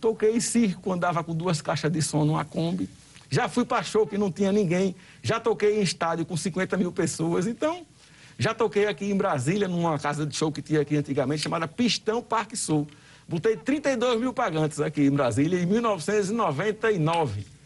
Toquei 0.00 0.36
em 0.36 0.40
circo, 0.40 0.92
andava 0.92 1.22
com 1.24 1.34
duas 1.34 1.60
caixas 1.60 1.90
de 1.90 2.00
som 2.00 2.24
numa 2.24 2.44
Kombi. 2.44 2.88
Já 3.28 3.48
fui 3.48 3.64
para 3.64 3.82
show 3.82 4.06
que 4.06 4.16
não 4.16 4.32
tinha 4.32 4.50
ninguém. 4.52 4.94
Já 5.22 5.38
toquei 5.38 5.78
em 5.78 5.82
estádio 5.82 6.24
com 6.24 6.36
50 6.36 6.76
mil 6.76 6.90
pessoas. 6.90 7.46
Então, 7.46 7.84
já 8.38 8.54
toquei 8.54 8.86
aqui 8.86 9.10
em 9.10 9.16
Brasília, 9.16 9.66
numa 9.68 9.98
casa 9.98 10.24
de 10.24 10.34
show 10.34 10.52
que 10.52 10.62
tinha 10.62 10.80
aqui 10.80 10.96
antigamente, 10.96 11.42
chamada 11.42 11.66
Pistão 11.66 12.22
Parque 12.22 12.56
Sul. 12.56 12.86
Botei 13.28 13.56
32 13.56 14.20
mil 14.20 14.32
pagantes 14.32 14.80
aqui 14.80 15.02
em 15.02 15.10
Brasília 15.10 15.60
em 15.60 15.66
1999. 15.66 17.57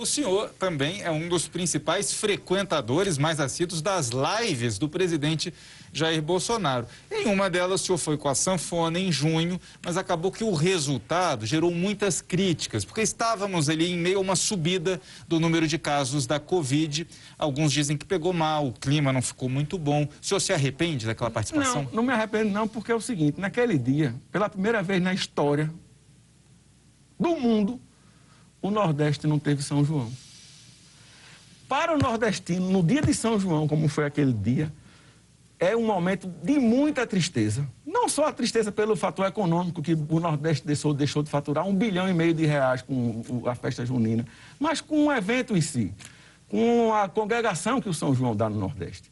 O 0.00 0.06
senhor 0.06 0.48
também 0.58 1.02
é 1.02 1.10
um 1.10 1.28
dos 1.28 1.46
principais 1.46 2.10
frequentadores 2.10 3.18
mais 3.18 3.38
assíduos 3.38 3.82
das 3.82 4.08
lives 4.08 4.78
do 4.78 4.88
presidente 4.88 5.52
Jair 5.92 6.22
Bolsonaro. 6.22 6.86
Em 7.10 7.26
uma 7.26 7.50
delas, 7.50 7.82
o 7.82 7.84
senhor 7.84 7.98
foi 7.98 8.16
com 8.16 8.26
a 8.26 8.34
sanfona 8.34 8.98
em 8.98 9.12
junho, 9.12 9.60
mas 9.84 9.98
acabou 9.98 10.32
que 10.32 10.42
o 10.42 10.54
resultado 10.54 11.44
gerou 11.44 11.70
muitas 11.70 12.22
críticas, 12.22 12.82
porque 12.82 13.02
estávamos 13.02 13.68
ali 13.68 13.92
em 13.92 13.98
meio 13.98 14.16
a 14.16 14.20
uma 14.22 14.36
subida 14.36 14.98
do 15.28 15.38
número 15.38 15.68
de 15.68 15.76
casos 15.76 16.26
da 16.26 16.40
Covid. 16.40 17.06
Alguns 17.36 17.70
dizem 17.70 17.94
que 17.94 18.06
pegou 18.06 18.32
mal, 18.32 18.68
o 18.68 18.72
clima 18.72 19.12
não 19.12 19.20
ficou 19.20 19.50
muito 19.50 19.76
bom. 19.76 20.04
O 20.04 20.26
senhor 20.26 20.40
se 20.40 20.54
arrepende 20.54 21.04
daquela 21.04 21.30
participação? 21.30 21.82
Não, 21.82 21.96
não 21.96 22.02
me 22.02 22.12
arrependo 22.14 22.48
não, 22.48 22.66
porque 22.66 22.90
é 22.90 22.94
o 22.94 23.02
seguinte, 23.02 23.38
naquele 23.38 23.76
dia, 23.76 24.14
pela 24.32 24.48
primeira 24.48 24.82
vez 24.82 25.02
na 25.02 25.12
história 25.12 25.70
do 27.18 27.36
mundo, 27.36 27.78
o 28.62 28.70
Nordeste 28.70 29.26
não 29.26 29.38
teve 29.38 29.62
São 29.62 29.84
João. 29.84 30.10
Para 31.68 31.94
o 31.94 31.98
nordestino, 31.98 32.68
no 32.68 32.82
dia 32.82 33.00
de 33.00 33.14
São 33.14 33.38
João, 33.38 33.68
como 33.68 33.86
foi 33.86 34.04
aquele 34.04 34.32
dia, 34.32 34.72
é 35.60 35.76
um 35.76 35.86
momento 35.86 36.26
de 36.42 36.58
muita 36.58 37.06
tristeza. 37.06 37.68
Não 37.86 38.08
só 38.08 38.26
a 38.26 38.32
tristeza 38.32 38.72
pelo 38.72 38.96
fator 38.96 39.26
econômico, 39.26 39.82
que 39.82 39.92
o 39.92 40.18
Nordeste 40.18 40.66
deixou, 40.66 40.94
deixou 40.94 41.22
de 41.22 41.30
faturar 41.30 41.66
um 41.66 41.74
bilhão 41.74 42.08
e 42.08 42.14
meio 42.14 42.32
de 42.34 42.46
reais 42.46 42.82
com 42.82 43.22
a 43.46 43.54
festa 43.54 43.84
junina, 43.84 44.26
mas 44.58 44.80
com 44.80 45.06
o 45.06 45.12
evento 45.12 45.56
em 45.56 45.60
si, 45.60 45.94
com 46.48 46.94
a 46.94 47.08
congregação 47.08 47.80
que 47.80 47.88
o 47.88 47.94
São 47.94 48.14
João 48.14 48.34
dá 48.34 48.48
no 48.48 48.58
Nordeste. 48.58 49.09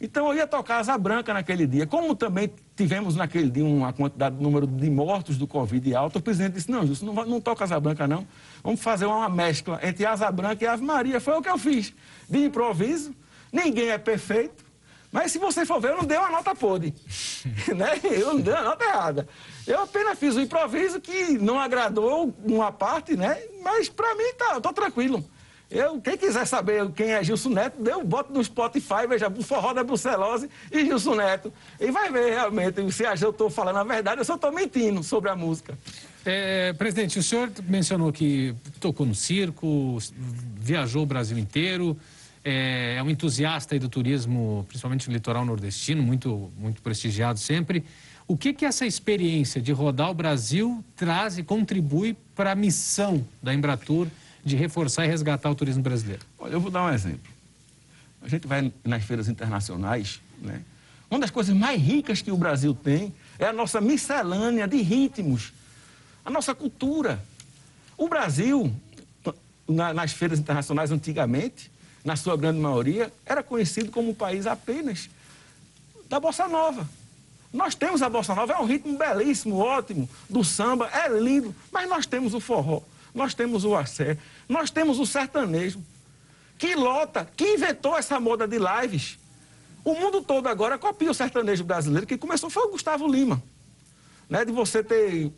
Então 0.00 0.28
eu 0.28 0.34
ia 0.34 0.46
tocar 0.46 0.78
Asa 0.78 0.96
Branca 0.96 1.34
naquele 1.34 1.66
dia. 1.66 1.86
Como 1.86 2.14
também 2.14 2.50
tivemos 2.76 3.16
naquele 3.16 3.50
dia 3.50 3.64
uma 3.64 3.92
quantidade, 3.92 4.36
número 4.40 4.66
de 4.66 4.88
mortos 4.88 5.36
do 5.36 5.46
Covid 5.46 5.92
alto, 5.94 6.18
o 6.18 6.22
presidente 6.22 6.54
disse, 6.54 6.70
não, 6.70 6.86
Justo, 6.86 7.04
não, 7.04 7.14
não 7.26 7.40
toca 7.40 7.64
Asa 7.64 7.80
Branca 7.80 8.06
não. 8.06 8.26
Vamos 8.62 8.80
fazer 8.80 9.06
uma 9.06 9.28
mescla 9.28 9.80
entre 9.82 10.06
Asa 10.06 10.30
Branca 10.30 10.64
e 10.64 10.66
Ave 10.66 10.84
Maria. 10.84 11.20
Foi 11.20 11.34
o 11.34 11.42
que 11.42 11.48
eu 11.48 11.58
fiz. 11.58 11.92
De 12.30 12.44
improviso, 12.44 13.12
ninguém 13.52 13.88
é 13.88 13.98
perfeito. 13.98 14.68
Mas 15.10 15.32
se 15.32 15.38
você 15.38 15.64
for 15.64 15.80
ver, 15.80 15.92
eu 15.92 15.96
não 15.96 16.04
dei 16.04 16.18
uma 16.18 16.30
nota 16.30 16.54
podre. 16.54 16.94
né? 17.74 17.98
Eu 18.04 18.34
não 18.34 18.40
dei 18.40 18.52
uma 18.52 18.62
nota 18.62 18.84
errada. 18.84 19.28
Eu 19.66 19.82
apenas 19.82 20.18
fiz 20.18 20.36
o 20.36 20.38
um 20.38 20.42
improviso 20.42 21.00
que 21.00 21.38
não 21.38 21.58
agradou 21.58 22.34
uma 22.44 22.70
parte, 22.70 23.16
né? 23.16 23.38
Mas 23.64 23.88
para 23.88 24.14
mim 24.14 24.34
tá, 24.36 24.54
eu 24.54 24.60
tô 24.60 24.72
tranquilo. 24.72 25.24
Eu, 25.70 26.00
quem 26.00 26.16
quiser 26.16 26.46
saber 26.46 26.90
quem 26.92 27.10
é 27.10 27.22
Gilson 27.22 27.50
Neto, 27.50 27.82
dê 27.82 27.94
um 27.94 28.04
bote 28.04 28.32
no 28.32 28.42
Spotify, 28.42 29.06
veja 29.06 29.28
o 29.28 29.42
Forró 29.42 29.74
da 29.74 29.84
Brucelose 29.84 30.48
e 30.72 30.84
Gilson 30.84 31.16
Neto. 31.16 31.52
E 31.78 31.90
vai 31.90 32.10
ver 32.10 32.30
realmente 32.30 32.90
se 32.90 33.04
eu 33.22 33.30
estou 33.30 33.50
falando 33.50 33.76
a 33.76 33.84
verdade, 33.84 34.20
eu 34.20 34.24
só 34.24 34.36
estou 34.36 34.50
mentindo 34.50 35.02
sobre 35.02 35.28
a 35.28 35.36
música. 35.36 35.76
É, 36.24 36.72
presidente, 36.72 37.18
o 37.18 37.22
senhor 37.22 37.50
mencionou 37.68 38.10
que 38.10 38.54
tocou 38.80 39.04
no 39.04 39.14
circo, 39.14 39.98
viajou 40.56 41.02
o 41.02 41.06
Brasil 41.06 41.36
inteiro, 41.36 41.98
é, 42.42 42.96
é 42.96 43.02
um 43.02 43.10
entusiasta 43.10 43.78
do 43.78 43.90
turismo, 43.90 44.64
principalmente 44.68 45.06
no 45.08 45.12
litoral 45.12 45.44
nordestino, 45.44 46.02
muito, 46.02 46.50
muito 46.56 46.80
prestigiado 46.80 47.38
sempre. 47.38 47.84
O 48.26 48.38
que, 48.38 48.54
que 48.54 48.64
essa 48.64 48.86
experiência 48.86 49.60
de 49.60 49.72
rodar 49.72 50.10
o 50.10 50.14
Brasil 50.14 50.82
traz 50.96 51.36
e 51.36 51.42
contribui 51.42 52.16
para 52.34 52.52
a 52.52 52.54
missão 52.54 53.24
da 53.42 53.52
Embratur 53.52 54.06
de 54.48 54.56
reforçar 54.56 55.04
e 55.04 55.08
resgatar 55.08 55.50
o 55.50 55.54
turismo 55.54 55.82
brasileiro? 55.82 56.22
Olha, 56.38 56.52
eu 56.52 56.60
vou 56.60 56.70
dar 56.70 56.84
um 56.84 56.90
exemplo. 56.90 57.30
A 58.22 58.28
gente 58.28 58.46
vai 58.46 58.72
nas 58.84 59.04
feiras 59.04 59.28
internacionais, 59.28 60.20
né? 60.40 60.62
Uma 61.10 61.20
das 61.20 61.30
coisas 61.30 61.54
mais 61.54 61.80
ricas 61.80 62.20
que 62.20 62.30
o 62.30 62.36
Brasil 62.36 62.74
tem 62.74 63.14
é 63.38 63.46
a 63.46 63.52
nossa 63.52 63.80
miscelânea 63.80 64.66
de 64.66 64.82
ritmos, 64.82 65.52
a 66.24 66.30
nossa 66.30 66.54
cultura. 66.54 67.22
O 67.96 68.08
Brasil, 68.08 68.74
na, 69.66 69.94
nas 69.94 70.12
feiras 70.12 70.38
internacionais 70.38 70.90
antigamente, 70.90 71.70
na 72.04 72.14
sua 72.14 72.36
grande 72.36 72.58
maioria, 72.58 73.12
era 73.24 73.42
conhecido 73.42 73.90
como 73.90 74.10
um 74.10 74.14
país 74.14 74.46
apenas 74.46 75.08
da 76.08 76.20
bossa 76.20 76.46
nova. 76.46 76.86
Nós 77.52 77.74
temos 77.74 78.02
a 78.02 78.10
bossa 78.10 78.34
nova, 78.34 78.52
é 78.52 78.58
um 78.58 78.66
ritmo 78.66 78.98
belíssimo, 78.98 79.56
ótimo, 79.56 80.08
do 80.28 80.44
samba, 80.44 80.88
é 80.88 81.08
lindo, 81.08 81.54
mas 81.72 81.88
nós 81.88 82.04
temos 82.04 82.34
o 82.34 82.40
forró 82.40 82.82
nós 83.18 83.34
temos 83.34 83.64
o 83.64 83.74
axé, 83.74 84.16
nós 84.48 84.70
temos 84.70 84.98
o 84.98 85.04
sertanejo, 85.04 85.82
que 86.56 86.74
lota, 86.74 87.28
que 87.36 87.54
inventou 87.54 87.96
essa 87.96 88.18
moda 88.18 88.46
de 88.46 88.58
lives. 88.58 89.18
O 89.84 89.94
mundo 89.94 90.22
todo 90.22 90.48
agora 90.48 90.78
copia 90.78 91.10
o 91.10 91.14
sertanejo 91.14 91.64
brasileiro, 91.64 92.06
que 92.06 92.16
começou 92.16 92.48
foi 92.48 92.64
o 92.64 92.70
Gustavo 92.70 93.06
Lima. 93.06 93.42
Né, 94.30 94.44
de 94.44 94.52
você 94.52 94.84
ter, 94.84 95.32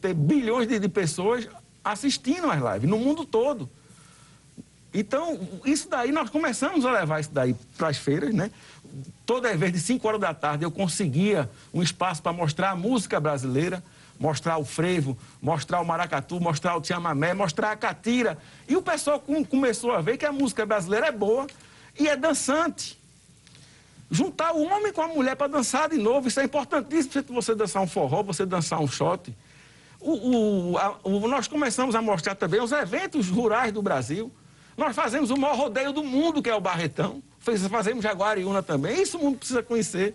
ter 0.00 0.14
bilhões 0.14 0.66
de, 0.66 0.78
de 0.78 0.88
pessoas 0.88 1.46
assistindo 1.84 2.50
às 2.50 2.58
lives, 2.74 2.88
no 2.88 2.98
mundo 2.98 3.26
todo. 3.26 3.68
Então, 4.92 5.38
isso 5.66 5.88
daí, 5.90 6.10
nós 6.10 6.30
começamos 6.30 6.86
a 6.86 6.92
levar 6.92 7.20
isso 7.20 7.30
daí 7.30 7.54
para 7.76 7.88
as 7.88 7.98
feiras, 7.98 8.34
né? 8.34 8.50
Toda 9.26 9.54
vez 9.54 9.70
de 9.70 9.78
5 9.78 10.08
horas 10.08 10.20
da 10.20 10.32
tarde 10.32 10.64
eu 10.64 10.70
conseguia 10.70 11.50
um 11.74 11.82
espaço 11.82 12.22
para 12.22 12.32
mostrar 12.32 12.70
a 12.70 12.76
música 12.76 13.20
brasileira, 13.20 13.84
mostrar 14.18 14.58
o 14.58 14.64
frevo, 14.64 15.16
mostrar 15.40 15.80
o 15.80 15.84
maracatu, 15.84 16.40
mostrar 16.40 16.76
o 16.76 16.84
chamamé, 16.84 17.34
mostrar 17.34 17.72
a 17.72 17.76
catira. 17.76 18.38
E 18.68 18.76
o 18.76 18.82
pessoal 18.82 19.22
começou 19.50 19.92
a 19.92 20.00
ver 20.00 20.16
que 20.16 20.26
a 20.26 20.32
música 20.32 20.64
brasileira 20.64 21.06
é 21.06 21.12
boa 21.12 21.46
e 21.98 22.08
é 22.08 22.16
dançante. 22.16 22.98
Juntar 24.10 24.52
o 24.54 24.62
homem 24.62 24.92
com 24.92 25.02
a 25.02 25.08
mulher 25.08 25.34
para 25.34 25.48
dançar 25.48 25.88
de 25.88 25.96
novo, 25.96 26.28
isso 26.28 26.38
é 26.38 26.44
importantíssimo. 26.44 27.24
Você 27.34 27.54
dançar 27.54 27.82
um 27.82 27.86
forró, 27.88 28.22
você 28.22 28.46
dançar 28.46 28.80
um 28.80 28.86
shot. 28.86 29.34
O, 30.00 30.72
o, 30.72 30.78
a, 30.78 30.96
o, 31.02 31.26
nós 31.26 31.48
começamos 31.48 31.94
a 31.94 32.02
mostrar 32.02 32.34
também 32.34 32.60
os 32.60 32.70
eventos 32.70 33.28
rurais 33.28 33.72
do 33.72 33.82
Brasil. 33.82 34.32
Nós 34.76 34.94
fazemos 34.94 35.30
o 35.30 35.36
maior 35.36 35.56
rodeio 35.56 35.92
do 35.92 36.04
mundo, 36.04 36.42
que 36.42 36.50
é 36.50 36.54
o 36.54 36.60
Barretão. 36.60 37.22
Fazemos 37.40 38.02
Jaguariúna 38.02 38.62
também. 38.62 39.02
Isso 39.02 39.18
o 39.18 39.22
mundo 39.22 39.38
precisa 39.38 39.62
conhecer. 39.62 40.14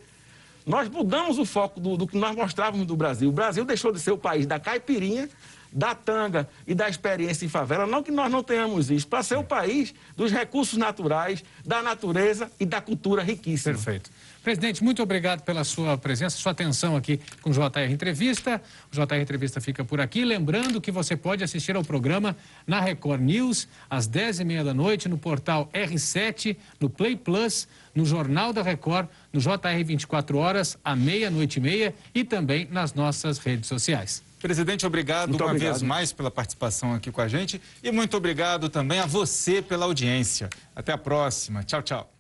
Nós 0.66 0.88
mudamos 0.90 1.40
o 1.40 1.46
foco 1.46 1.80
do, 1.80 1.98
do 1.98 2.08
que 2.08 2.18
nós 2.18 2.36
mostrávamos 2.36 2.86
do 2.86 2.96
Brasil. 2.96 3.30
O 3.30 3.32
Brasil 3.32 3.66
deixou 3.66 3.92
de 3.92 4.00
ser 4.00 4.12
o 4.12 4.18
país 4.18 4.46
da 4.46 4.60
caipirinha, 4.60 5.30
da 5.72 5.96
tanga 5.96 6.48
e 6.68 6.76
da 6.76 6.90
experiência 6.90 7.46
em 7.46 7.50
favela. 7.50 7.88
Não 7.88 8.04
que 8.04 8.12
nós 8.12 8.32
não 8.32 8.44
tenhamos 8.44 8.92
isso, 8.92 9.08
para 9.08 9.24
ser 9.24 9.38
o 9.38 9.44
país 9.44 9.94
dos 10.16 10.32
recursos 10.32 10.78
naturais, 10.78 11.44
da 11.66 11.82
natureza 11.82 12.52
e 12.60 12.66
da 12.66 12.82
cultura 12.82 13.24
riquíssima. 13.24 13.74
Perfeito. 13.76 14.12
Presidente, 14.44 14.84
muito 14.84 15.04
obrigado 15.04 15.44
pela 15.44 15.64
sua 15.64 15.96
presença, 16.00 16.36
sua 16.36 16.52
atenção 16.52 16.96
aqui 16.96 17.20
com 17.44 17.52
o 17.52 17.54
JR 17.54 17.92
Entrevista. 17.92 18.60
O 18.92 18.96
JR 18.96 19.22
Entrevista 19.22 19.62
fica 19.62 19.86
por 19.86 20.02
aqui. 20.02 20.26
Lembrando 20.26 20.82
que 20.82 20.92
você 20.92 21.16
pode 21.16 21.44
assistir 21.44 21.76
ao 21.76 21.84
programa 21.84 22.36
na 22.66 22.80
Record 22.80 23.22
News, 23.22 23.68
às 23.88 24.10
10h30 24.10 24.64
da 24.64 24.74
noite, 24.74 25.08
no 25.08 25.18
portal 25.18 25.70
R7, 25.72 26.58
no 26.80 26.90
Play 26.90 27.16
Plus, 27.16 27.68
no 27.94 28.04
Jornal 28.04 28.52
da 28.52 28.64
Record, 28.64 29.08
no 29.32 29.40
JR 29.40 29.84
24 29.86 30.36
Horas, 30.38 30.76
à 30.84 30.96
meia-noite 30.96 31.58
e 31.58 31.62
meia 31.62 31.94
e 32.14 32.24
também 32.24 32.68
nas 32.72 32.96
nossas 32.96 33.38
redes 33.38 33.68
sociais. 33.68 34.24
Presidente, 34.42 34.86
obrigado 34.86 35.30
muito 35.30 35.42
uma 35.42 35.52
obrigado. 35.52 35.74
vez 35.74 35.82
mais 35.82 36.12
pela 36.12 36.32
participação 36.32 36.94
aqui 36.94 37.12
com 37.12 37.22
a 37.22 37.28
gente 37.28 37.62
e 37.84 37.92
muito 37.92 38.18
obrigado 38.18 38.70
também 38.70 39.00
a 39.00 39.06
você 39.06 39.62
pela 39.62 39.86
audiência. 39.86 40.50
Até 40.76 40.92
a 40.92 40.98
próxima. 40.98 41.64
Tchau, 41.64 41.82
tchau. 41.82 42.11